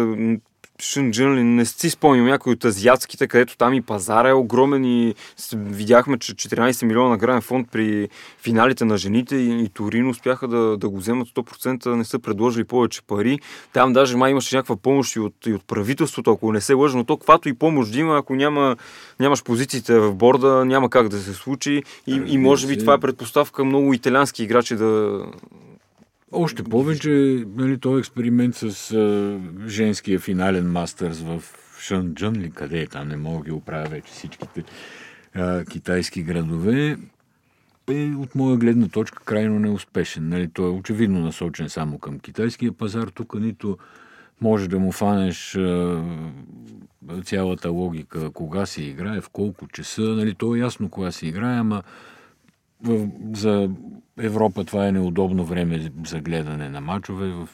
Шънджън, 0.82 1.54
не 1.54 1.64
си 1.64 1.90
спомням 1.90 2.26
някой 2.26 2.52
от 2.52 2.64
азиатските, 2.64 3.28
където 3.28 3.56
там 3.56 3.74
и 3.74 3.82
пазара 3.82 4.28
е 4.28 4.32
огромен 4.32 4.84
и 4.84 5.14
видяхме, 5.54 6.18
че 6.18 6.34
14 6.34 6.86
милиона 6.86 7.08
награден 7.08 7.40
фонд 7.40 7.68
при 7.72 8.08
финалите 8.38 8.84
на 8.84 8.96
жените 8.96 9.36
и, 9.36 9.64
и 9.64 9.68
Торино 9.68 10.10
успяха 10.10 10.48
да, 10.48 10.76
да 10.76 10.88
го 10.88 10.98
вземат 10.98 11.28
100%, 11.28 11.94
не 11.94 12.04
са 12.04 12.18
предложили 12.18 12.64
повече 12.64 13.02
пари. 13.02 13.38
Там 13.72 13.92
даже 13.92 14.16
май 14.16 14.30
имаше 14.30 14.56
някаква 14.56 14.76
помощ 14.76 15.16
и 15.16 15.20
от, 15.20 15.46
и 15.46 15.52
от 15.52 15.66
правителството, 15.66 16.30
ако 16.30 16.52
не 16.52 16.60
се 16.60 16.74
лъжа, 16.74 16.96
но 16.96 17.04
то 17.04 17.16
каквато 17.16 17.48
и 17.48 17.54
помощ 17.54 17.94
има, 17.94 18.18
ако 18.18 18.34
няма, 18.34 18.76
нямаш 19.20 19.42
позициите 19.42 19.98
в 19.98 20.14
борда, 20.14 20.64
няма 20.64 20.90
как 20.90 21.08
да 21.08 21.18
се 21.18 21.32
случи 21.32 21.82
и, 22.06 22.22
и 22.26 22.38
може 22.38 22.66
би 22.66 22.78
това 22.78 22.94
е 22.94 22.98
предпоставка 22.98 23.64
много 23.64 23.94
италиански 23.94 24.42
играчи 24.42 24.76
да, 24.76 25.22
още 26.32 26.62
повече, 26.62 27.44
нали, 27.56 27.78
този 27.78 28.00
експеримент 28.00 28.54
с 28.54 28.92
а, 28.92 29.40
женския 29.68 30.20
финален 30.20 30.72
мастърс 30.72 31.20
в 31.20 31.42
Шанджън 31.80 32.34
ли 32.36 32.50
къде 32.50 32.80
е 32.80 32.86
там, 32.86 33.08
не 33.08 33.16
мога 33.16 33.38
да 33.38 33.44
ги 33.44 33.52
оправя 33.52 33.88
вече 33.88 34.12
всичките 34.12 34.64
а, 35.34 35.64
китайски 35.64 36.22
градове, 36.22 36.96
е 37.90 38.14
от 38.14 38.34
моя 38.34 38.56
гледна 38.56 38.88
точка 38.88 39.24
крайно 39.24 39.58
неуспешен. 39.58 40.28
Нали, 40.28 40.48
той 40.48 40.66
е 40.66 40.72
очевидно 40.72 41.20
насочен 41.20 41.68
само 41.68 41.98
към 41.98 42.18
китайския 42.18 42.72
пазар. 42.72 43.08
Тук 43.08 43.34
нито 43.34 43.78
може 44.40 44.68
да 44.68 44.78
му 44.78 44.92
фанеш 44.92 45.56
а, 45.56 46.02
цялата 47.24 47.70
логика, 47.70 48.30
кога 48.30 48.66
се 48.66 48.82
играе, 48.82 49.20
в 49.20 49.28
колко 49.28 49.68
часа. 49.68 50.02
Нали, 50.02 50.34
то 50.34 50.54
е 50.54 50.58
ясно 50.58 50.88
кога 50.88 51.10
се 51.12 51.26
играе, 51.26 51.58
ама 51.58 51.82
за 53.34 53.70
Европа 54.18 54.64
това 54.64 54.86
е 54.86 54.92
неудобно 54.92 55.44
време 55.44 55.90
за 56.06 56.20
гледане 56.20 56.68
на 56.68 56.80
мачове. 56.80 57.28
В... 57.28 57.48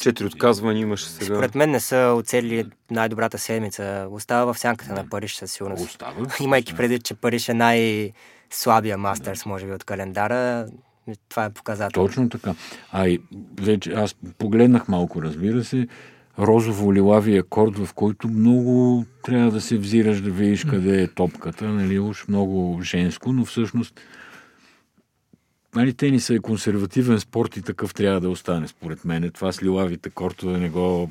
Четири 0.00 0.26
отказвания 0.26 0.82
имаше 0.82 1.06
сега. 1.06 1.34
Според 1.34 1.54
мен 1.54 1.70
не 1.70 1.80
са 1.80 2.14
оцелили 2.18 2.64
най-добрата 2.90 3.38
седмица. 3.38 4.08
Остава 4.10 4.52
в 4.52 4.58
сянката 4.58 4.94
на 4.94 5.08
Париж 5.08 5.34
със 5.34 5.52
сигурност. 5.52 5.84
Остава. 5.84 6.26
Имайки 6.40 6.74
преди, 6.74 6.98
че 6.98 7.14
Париж 7.14 7.48
е 7.48 7.54
най-слабия 7.54 8.98
мастерс, 8.98 9.46
може 9.46 9.66
би, 9.66 9.72
от 9.72 9.84
календара, 9.84 10.66
това 11.28 11.44
е 11.44 11.50
показател. 11.50 12.06
Точно 12.06 12.28
така. 12.28 12.54
А 12.92 13.08
и 13.08 13.18
вече 13.60 13.92
аз 13.92 14.14
погледнах 14.38 14.88
малко, 14.88 15.22
разбира 15.22 15.64
се, 15.64 15.86
розово-лилавия 16.38 17.42
корд, 17.42 17.78
в 17.78 17.94
който 17.94 18.28
много 18.28 19.04
трябва 19.22 19.50
да 19.50 19.60
се 19.60 19.78
взираш 19.78 20.20
да 20.20 20.30
видиш 20.30 20.64
къде 20.64 21.02
е 21.02 21.08
топката, 21.08 21.64
нали, 21.64 21.98
уж 21.98 22.28
много 22.28 22.82
женско, 22.82 23.32
но 23.32 23.44
всъщност 23.44 24.00
нали, 25.76 25.94
тениса 25.94 26.34
е 26.34 26.38
консервативен 26.38 27.20
спорт 27.20 27.56
и 27.56 27.62
такъв 27.62 27.94
трябва 27.94 28.20
да 28.20 28.30
остане, 28.30 28.68
според 28.68 29.04
мен. 29.04 29.30
Това 29.34 29.52
с 29.52 29.62
лилавите 29.62 30.10
кортове 30.10 30.58
не 30.58 30.68
го... 30.68 31.10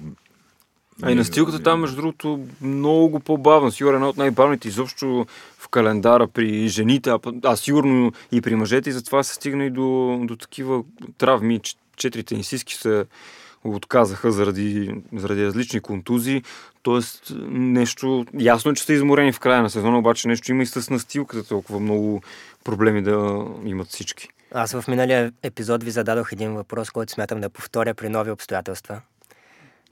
А 1.02 1.12
и 1.12 1.16
настилката 1.16 1.64
там, 1.64 1.80
между 1.80 1.96
другото, 1.96 2.40
много 2.62 3.20
по-бавна. 3.20 3.72
Сигурно 3.72 3.96
една 3.96 4.10
от 4.10 4.18
най-бавните 4.18 4.68
изобщо 4.68 5.26
в 5.58 5.70
календара 5.70 6.28
при 6.28 6.68
жените, 6.68 7.10
а, 7.10 7.20
а 7.44 7.56
сигурно 7.56 8.12
и 8.32 8.42
при 8.42 8.56
мъжете, 8.56 8.90
и 8.90 8.94
затова 8.94 9.24
се 9.24 9.34
стигна 9.34 9.66
и 9.66 9.70
до, 9.70 10.20
до 10.24 10.36
такива 10.36 10.84
травми. 11.18 11.60
Четири 11.96 12.24
тенисистки 12.24 12.74
се 12.74 13.06
отказаха 13.64 14.32
заради, 14.32 14.96
заради 15.14 15.46
различни 15.46 15.80
контузии. 15.80 16.44
Тоест, 16.84 17.34
нещо, 17.50 18.26
ясно 18.40 18.72
е, 18.72 18.76
че 18.76 18.84
са 18.84 18.94
изморени 18.94 19.32
в 19.32 19.40
края 19.40 19.62
на 19.62 19.70
сезона, 19.70 19.98
обаче 19.98 20.28
нещо 20.28 20.52
има 20.52 20.64
и 20.64 20.66
с 20.66 20.90
настилката, 20.90 21.48
толкова 21.48 21.80
много 21.80 22.22
проблеми 22.64 23.02
да 23.02 23.46
имат 23.66 23.88
всички. 23.88 24.30
Аз 24.54 24.72
в 24.72 24.88
миналия 24.88 25.32
епизод 25.44 25.84
ви 25.84 25.92
зададох 25.92 26.32
един 26.32 26.54
въпрос, 26.54 26.92
който 26.92 27.14
смятам 27.14 27.42
да 27.42 27.50
повторя 27.50 27.94
при 27.94 28.10
нови 28.10 28.32
обстоятелства. 28.32 29.02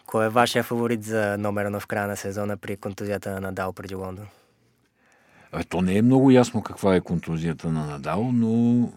Кой 0.06 0.26
е 0.26 0.30
вашия 0.30 0.64
фаворит 0.64 1.04
за 1.04 1.38
номера 1.38 1.80
в 1.80 1.88
края 1.88 2.08
на 2.08 2.18
сезона 2.18 2.58
при 2.58 2.78
контузията 2.78 3.32
на 3.32 3.40
Надал 3.40 3.74
преди 3.74 3.96
Лондон? 3.96 4.26
А, 5.52 5.64
то 5.64 5.82
не 5.82 5.98
е 5.98 6.02
много 6.02 6.32
ясно 6.32 6.64
каква 6.64 6.96
е 6.96 7.02
контузията 7.02 7.72
на 7.72 7.86
Надал, 7.86 8.32
но 8.34 8.90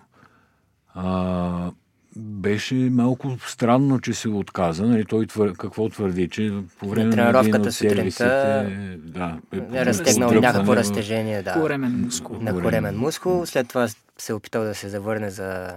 а, 0.95 1.73
беше 2.17 2.75
малко 2.75 3.37
странно, 3.47 4.01
че 4.01 4.15
се 4.15 4.29
отказа. 4.29 4.87
Нали, 4.87 5.05
той 5.05 5.27
твър... 5.27 5.53
какво 5.53 5.89
твърди, 5.89 6.29
че 6.29 6.53
по 6.79 6.89
време 6.89 7.17
на, 7.17 7.33
на 7.33 7.41
един 7.41 7.57
от 7.57 7.75
сервисите... 7.75 8.99
Да, 8.99 9.39
е, 9.53 9.79
е 9.79 9.87
разтегнал 9.87 10.31
някакво 10.31 10.77
разтежение. 10.77 11.43
Да, 11.43 11.53
коремен 11.53 12.01
мускул. 12.01 12.37
На 12.41 12.63
коремен 12.63 12.97
мускул. 12.97 13.47
След 13.47 13.69
това 13.69 13.89
се 14.19 14.33
е 14.33 14.35
опитал 14.35 14.65
да 14.65 14.75
се 14.75 14.89
завърне 14.89 15.31
за, 15.31 15.73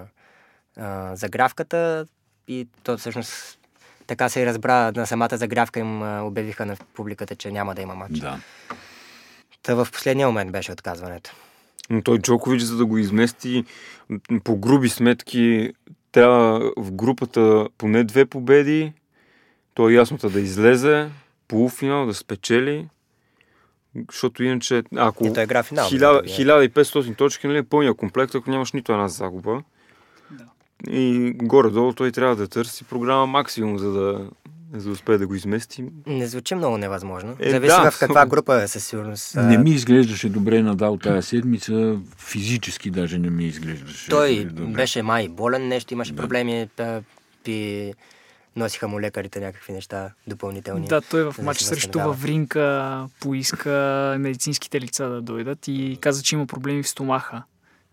а, 0.77 1.15
загравката 1.15 2.05
и 2.47 2.67
то 2.83 2.97
всъщност 2.97 3.59
така 4.07 4.29
се 4.29 4.41
и 4.41 4.45
разбра 4.45 4.91
на 4.91 5.07
самата 5.07 5.37
загравка 5.37 5.79
им 5.79 6.21
обявиха 6.25 6.65
на 6.65 6.75
публиката, 6.93 7.35
че 7.35 7.51
няма 7.51 7.75
да 7.75 7.81
има 7.81 7.95
матч. 7.95 8.19
Да. 8.19 8.39
Та 9.63 9.75
в 9.75 9.87
последния 9.91 10.27
момент 10.27 10.51
беше 10.51 10.71
отказването. 10.71 11.31
Но 11.89 12.01
той 12.01 12.19
Джокович, 12.19 12.61
за 12.61 12.77
да 12.77 12.85
го 12.85 12.97
измести 12.97 13.63
по 14.43 14.57
груби 14.57 14.89
сметки, 14.89 15.73
трябва 16.11 16.71
в 16.77 16.91
групата 16.91 17.67
поне 17.77 18.03
две 18.03 18.25
победи, 18.25 18.93
той 19.73 19.91
е 19.91 19.95
ясното 19.95 20.29
да 20.29 20.39
излезе, 20.39 21.09
полуфинал 21.47 22.05
да 22.05 22.13
спечели, 22.13 22.87
защото 24.11 24.43
иначе, 24.43 24.83
ако 24.95 25.27
И 25.27 25.33
той 25.33 25.43
игра 25.43 25.63
финал. 25.63 25.89
1000, 25.89 26.69
1500 26.69 27.17
точки, 27.17 27.47
нали, 27.47 27.57
е 27.57 27.63
пълния 27.63 27.93
комплект, 27.93 28.35
ако 28.35 28.51
нямаш 28.51 28.71
нито 28.71 28.91
една 28.91 29.07
загуба. 29.07 29.63
Да. 30.31 30.45
И 30.89 31.33
горе-долу 31.35 31.93
той 31.93 32.11
трябва 32.11 32.35
да 32.35 32.47
търси 32.47 32.83
програма 32.83 33.25
максимум, 33.25 33.77
за 33.77 33.91
да, 33.91 34.29
за 34.73 34.83
да 34.83 34.91
успее 34.91 35.17
да 35.17 35.27
го 35.27 35.35
измести. 35.35 35.85
Не 36.07 36.27
звучи 36.27 36.55
много 36.55 36.77
невъзможно. 36.77 37.35
Е, 37.39 37.49
Зависи 37.49 37.75
да. 37.75 37.91
в 37.91 37.99
каква 37.99 38.25
група 38.25 38.55
е 38.55 38.67
със 38.67 38.85
сигурност. 38.85 39.35
Не 39.35 39.57
ми 39.57 39.71
изглеждаше 39.71 40.29
добре 40.29 40.61
Надал 40.61 40.97
тази 40.97 41.27
седмица. 41.27 41.97
Физически 42.19 42.89
даже 42.91 43.19
не 43.19 43.29
ми 43.29 43.45
изглеждаше 43.45 44.09
Той 44.09 44.45
добре. 44.45 44.71
беше 44.71 45.01
май 45.01 45.27
болен, 45.27 45.67
нещо 45.67 45.93
имаше 45.93 46.15
проблеми. 46.15 46.69
а, 46.79 47.01
И 47.47 47.93
носиха 48.55 48.87
му 48.87 49.01
лекарите 49.01 49.39
някакви 49.39 49.73
неща 49.73 50.09
допълнителни. 50.27 50.87
Да, 50.87 51.01
той 51.01 51.23
в 51.23 51.33
да 51.35 51.43
матч 51.43 51.59
се 51.59 51.65
срещу. 51.65 51.99
Вавринка 51.99 53.07
поиска 53.19 53.71
медицинските 54.19 54.81
лица 54.81 55.09
да 55.09 55.21
дойдат 55.21 55.67
и 55.67 55.97
каза, 56.01 56.23
че 56.23 56.35
има 56.35 56.45
проблеми 56.47 56.83
в 56.83 56.89
стомаха. 56.89 57.43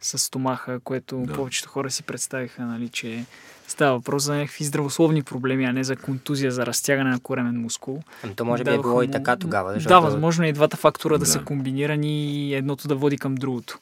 С 0.00 0.18
стомаха, 0.18 0.80
което 0.80 1.16
Да. 1.16 1.26
да. 1.26 1.32
повечето 1.32 1.68
хора 1.68 1.90
си 1.90 2.02
представиха, 2.02 2.62
нали, 2.62 2.88
че 2.88 3.24
става 3.66 3.92
въпрос 3.92 4.22
за 4.22 4.34
някакви 4.34 4.64
здравословни 4.64 5.22
проблеми, 5.22 5.64
а 5.64 5.72
не 5.72 5.84
за 5.84 5.96
контузия, 5.96 6.52
за 6.52 6.66
разтягане 6.66 7.10
на 7.10 7.20
коремен 7.20 7.56
мускул. 7.56 8.02
Ами 8.22 8.34
то 8.34 8.44
може 8.44 8.64
би 8.64 8.70
е 8.70 8.78
било 8.78 9.02
и 9.02 9.06
му- 9.06 9.12
така 9.12 9.36
тогава. 9.36 9.72
Защото... 9.72 9.88
Да, 9.90 10.00
възможно 10.00 10.44
е 10.44 10.48
и 10.48 10.52
двата 10.52 10.76
фактора 10.76 11.12
да, 11.12 11.18
Да. 11.18 11.26
са 11.26 11.38
комбинирани 11.40 12.12
и 12.26 12.54
едното 12.54 12.88
да 12.88 12.94
води 12.94 13.18
към 13.18 13.34
другото. 13.34 13.78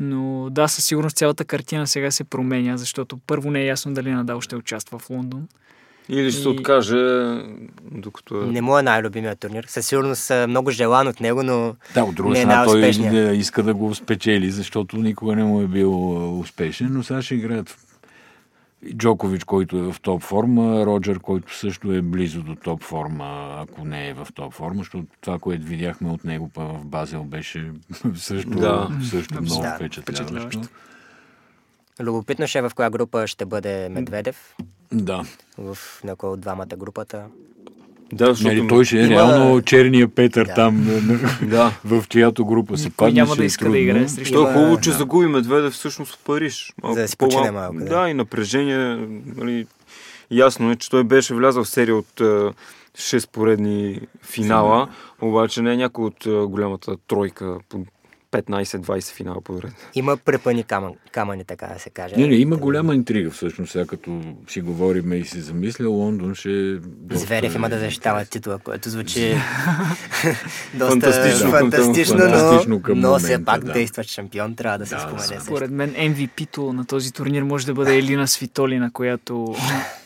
Но 0.00 0.20
да, 0.50 0.68
със 0.68 0.84
сигурност 0.84 1.16
цялата 1.16 1.44
картина 1.44 1.86
сега 1.86 2.10
се 2.10 2.24
променя, 2.24 2.76
защото 2.76 3.16
първо 3.18 3.50
не 3.50 3.60
е 3.60 3.66
ясно 3.66 3.94
дали 3.94 4.10
Надал 4.10 4.40
ще 4.40 4.56
участва 4.56 4.98
в 4.98 5.10
Лондон. 5.10 5.48
Или 6.08 6.30
ще 6.30 6.40
се 6.40 6.48
И- 6.48 6.50
откаже, 6.50 6.96
докато 7.84 8.36
е... 8.36 8.46
Не 8.46 8.60
му 8.60 8.78
е 8.78 8.82
най-любимият 8.82 9.38
турнир. 9.38 9.64
Със 9.64 9.86
сигурност 9.86 10.30
е 10.30 10.46
много 10.46 10.70
желан 10.70 11.08
от 11.08 11.20
него, 11.20 11.42
но 11.42 11.74
Да, 11.94 12.04
от 12.04 12.14
друга 12.14 12.30
Не 12.30 12.38
е 12.38 12.42
страна 12.42 12.64
той 12.64 12.80
най-успешният. 12.80 13.14
не 13.26 13.32
иска 13.32 13.62
да 13.62 13.74
го 13.74 13.94
спечели, 13.94 14.50
защото 14.50 14.96
никога 14.96 15.36
не 15.36 15.44
му 15.44 15.60
е 15.60 15.66
бил 15.66 15.92
успешен, 16.40 16.88
но 16.90 17.02
сега 17.02 17.22
ще 17.22 17.34
играят 17.34 17.68
в- 17.68 17.78
и 17.84 17.89
Джокович, 18.94 19.44
който 19.44 19.76
е 19.78 19.92
в 19.92 20.00
топ 20.00 20.22
форма, 20.22 20.86
Роджер, 20.86 21.20
който 21.20 21.56
също 21.56 21.92
е 21.92 22.02
близо 22.02 22.42
до 22.42 22.54
топ 22.54 22.82
форма, 22.82 23.56
ако 23.58 23.84
не 23.84 24.08
е 24.08 24.14
в 24.14 24.28
топ 24.34 24.52
форма, 24.52 24.78
защото 24.78 25.06
това, 25.20 25.38
което 25.38 25.66
видяхме 25.66 26.10
от 26.10 26.24
него 26.24 26.50
па 26.54 26.64
в 26.64 26.86
Базел 26.86 27.24
беше 27.24 27.72
също, 28.14 28.50
Да. 28.50 28.88
също 29.10 29.42
много 29.42 29.62
Да, 29.62 29.74
впечатляващо. 29.74 30.60
любопитно 32.00 32.46
ще 32.46 32.58
е 32.58 32.62
в 32.62 32.72
коя 32.74 32.90
група 32.90 33.26
ще 33.26 33.44
бъде 33.44 33.88
Медведев. 33.88 34.56
Да. 34.92 35.24
В 35.58 35.78
някоя 36.04 36.32
от 36.32 36.40
двамата 36.40 36.76
групата. 36.76 37.26
Да, 38.12 38.26
защото... 38.26 38.54
Нали, 38.54 38.68
той 38.68 38.84
ще 38.84 38.96
е 38.96 39.02
Има- 39.02 39.10
реално 39.10 39.62
черния 39.62 40.08
Петър 40.08 40.46
Да. 40.46 40.54
там, 40.54 40.86
Да. 41.42 41.72
в 41.84 42.04
чиято 42.08 42.44
група 42.44 42.76
се 42.76 42.84
Никой 42.84 42.96
падне. 42.96 43.20
няма 43.20 43.36
да 43.36 43.42
е 43.42 43.46
иска 43.46 43.64
да 43.64 43.66
трудно. 43.66 43.80
играе 43.80 44.08
срещу 44.08 44.34
То 44.34 44.50
е 44.50 44.52
хубаво, 44.52 44.80
че 44.80 44.90
да. 44.90 44.96
загуби 44.96 45.26
Медведев 45.26 45.72
всъщност 45.72 46.14
в 46.14 46.18
Париж. 46.18 46.72
Малко 46.82 46.94
За 46.94 47.02
да 47.02 47.08
си 47.08 47.16
почине 47.16 47.50
малко, 47.50 47.74
да. 47.74 47.84
Да, 47.84 48.08
и 48.08 48.14
напрежение. 48.14 49.06
Нали, 49.36 49.66
ясно 50.30 50.70
е, 50.70 50.76
че 50.76 50.90
той 50.90 51.04
беше 51.04 51.34
влязъл 51.34 51.64
в 51.64 51.68
серия 51.68 51.96
от 51.96 52.20
е, 52.20 52.24
6 52.94 53.30
поредни 53.30 54.00
финала, 54.22 54.88
обаче 55.20 55.62
не 55.62 55.72
е 55.72 55.76
някой 55.76 56.04
от 56.04 56.26
е, 56.26 56.30
голямата 56.30 56.96
тройка 56.98 57.56
по 57.68 57.78
15-20 58.32 59.04
финала 59.06 59.40
подред. 59.40 59.72
Има 59.94 60.16
препани 60.16 60.62
камън, 60.64 60.92
камъни, 61.12 61.44
така 61.44 61.66
да 61.66 61.80
се 61.80 61.90
каже. 61.90 62.14
Не, 62.16 62.26
не, 62.26 62.34
има 62.34 62.56
голяма 62.56 62.94
интрига 62.94 63.30
всъщност, 63.30 63.72
сега 63.72 63.86
като 63.86 64.20
си 64.48 64.60
говорим 64.60 65.12
и 65.12 65.24
си 65.24 65.40
замисля, 65.40 65.88
Лондон 65.88 66.34
ще... 66.34 66.50
е 66.50 66.74
доста- 66.74 67.18
Зверев 67.18 67.54
има 67.54 67.68
да 67.68 67.78
защитава 67.78 68.24
титла, 68.24 68.58
което 68.58 68.90
звучи 68.90 69.30
доста 70.74 70.90
Фантастично 70.90 71.40
към- 71.42 71.60
фантастично, 71.60 72.18
фантастично 72.18 72.74
но, 72.76 72.82
към 72.82 73.00
но 73.00 73.18
все 73.18 73.26
момента, 73.26 73.44
пак 73.46 73.64
да. 73.64 73.72
действащ 73.72 74.10
шампион 74.10 74.56
трябва 74.56 74.78
да 74.78 74.86
се 74.86 74.94
Да, 74.94 75.00
спомене. 75.00 75.20
също. 75.20 75.44
Според 75.44 75.70
мен 75.70 75.90
MVP-то 75.90 76.72
на 76.72 76.84
този 76.84 77.12
турнир 77.12 77.42
може 77.42 77.66
да 77.66 77.74
бъде 77.74 77.98
Елина 77.98 78.28
Свитолина, 78.28 78.90
която 78.92 79.54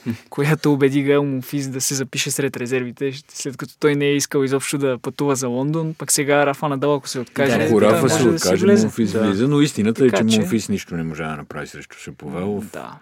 която 0.30 0.72
убеди 0.72 1.02
Гал 1.02 1.24
Мунфис 1.24 1.68
да 1.68 1.80
се 1.80 1.94
запише 1.94 2.30
сред 2.30 2.56
резервите, 2.56 3.12
след 3.28 3.56
като 3.56 3.72
той 3.80 3.94
не 3.94 4.06
е 4.06 4.14
искал 4.14 4.40
изобщо 4.40 4.78
да 4.78 4.98
пътува 4.98 5.36
за 5.36 5.48
Лондон. 5.48 5.94
Пък 5.94 6.12
сега 6.12 6.46
Рафа 6.46 6.68
Надал, 6.68 6.94
ако 6.94 7.08
се 7.08 7.18
откаже, 7.20 7.58
Да, 7.58 7.64
Ако 7.64 7.80
да, 7.80 7.86
Рафа 7.86 8.08
се 8.10 8.22
да 8.22 8.30
откаже, 8.30 8.66
влезе. 8.66 8.82
Монфис 8.82 9.12
Да. 9.12 9.20
влиза, 9.22 9.48
но 9.48 9.60
истината 9.60 10.04
е, 10.04 10.08
Така 10.08 10.24
че 10.24 10.28
че- 10.28 10.40
Монфис 10.40 10.68
нищо 10.68 10.96
не 10.96 11.02
може 11.02 11.22
да 11.22 11.28
направи 11.28 11.66
срещу 11.66 11.96
Шаповалов. 11.96 12.64
Да. 12.72 12.92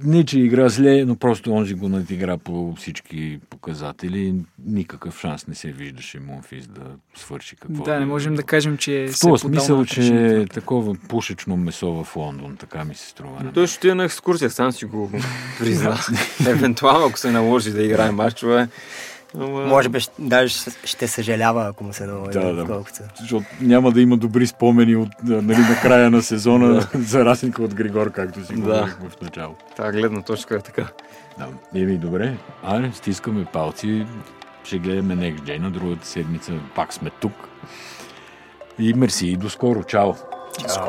Не, 0.00 0.24
че 0.24 0.40
игра 0.40 0.68
зле, 0.68 1.04
но 1.04 1.16
просто 1.16 1.52
онзи 1.52 1.74
го 1.74 1.88
надигра 1.88 2.38
по 2.38 2.74
всички 2.78 3.40
показатели. 3.50 4.34
Никакъв 4.66 5.20
шанс 5.20 5.46
не 5.46 5.54
се 5.54 5.72
виждаше 5.72 6.20
Монфис 6.20 6.66
да 6.66 6.80
свърши 7.14 7.56
какво. 7.56 7.84
Да, 7.84 7.96
не 7.96 8.02
е 8.02 8.06
можем 8.06 8.34
да 8.34 8.42
кажем, 8.42 8.76
че 8.76 9.06
В 9.10 9.16
се 9.16 9.26
е 9.26 9.30
този 9.30 9.40
смисъл, 9.40 9.84
че 9.84 10.36
е 10.40 10.46
такова 10.46 10.96
пушечно 11.08 11.56
месо 11.56 12.04
в 12.04 12.16
Лондон, 12.16 12.56
така 12.56 12.84
ми 12.84 12.94
се 12.94 13.08
струва. 13.08 13.40
мен. 13.40 13.52
Той 13.52 13.66
ще 13.66 13.78
отиде 13.78 13.94
на 13.94 14.04
екскурсия, 14.04 14.50
сам 14.50 14.72
си 14.72 14.84
го 14.84 15.10
призна. 15.58 15.98
Евентуално, 16.48 17.06
ако 17.06 17.18
се 17.18 17.30
наложи 17.30 17.70
да 17.70 17.82
играе 17.82 18.10
матчове. 18.10 18.68
Ама- 19.36 19.66
Може 19.66 19.88
би 19.88 20.00
ще- 20.00 20.12
даже 20.18 20.54
ще 20.84 21.08
съжалява, 21.08 21.66
ако 21.66 21.84
му 21.84 21.92
се 21.92 22.06
наложи. 22.06 22.30
Да, 22.32 22.52
да. 22.54 22.82
Защото 23.20 23.46
няма 23.60 23.92
да 23.92 24.00
има 24.00 24.16
добри 24.16 24.46
спомени 24.46 24.96
от, 24.96 25.08
а, 25.22 25.32
нали, 25.32 25.58
на 25.60 25.80
края 25.82 26.10
на 26.10 26.22
сезона, 26.22 26.88
за 26.94 27.24
разлика 27.24 27.62
от 27.62 27.74
Григор, 27.74 28.10
както 28.10 28.44
си 28.46 28.52
Да. 28.52 28.60
говорихме 28.60 29.08
в 29.08 29.20
начало. 29.20 29.54
Та 29.76 29.92
гледна 29.92 30.22
точка 30.22 30.54
е 30.54 30.60
така. 30.60 30.86
Да. 31.38 31.48
Еми, 31.74 31.98
добре. 31.98 32.36
Аре, 32.62 32.90
стискаме 32.94 33.44
палци. 33.44 34.06
Ще 34.64 34.78
гледаме 34.78 35.16
Next 35.16 35.40
Gen 35.40 35.58
на 35.58 35.70
другата 35.70 36.06
седмица. 36.06 36.52
Пак 36.74 36.94
сме 36.94 37.10
тук. 37.10 37.32
И 38.78 38.94
мерси 38.94 39.26
и 39.26 39.36
до 39.36 39.50
скоро. 39.50 39.84
Чао! 39.84 40.12
Чао. 40.66 40.86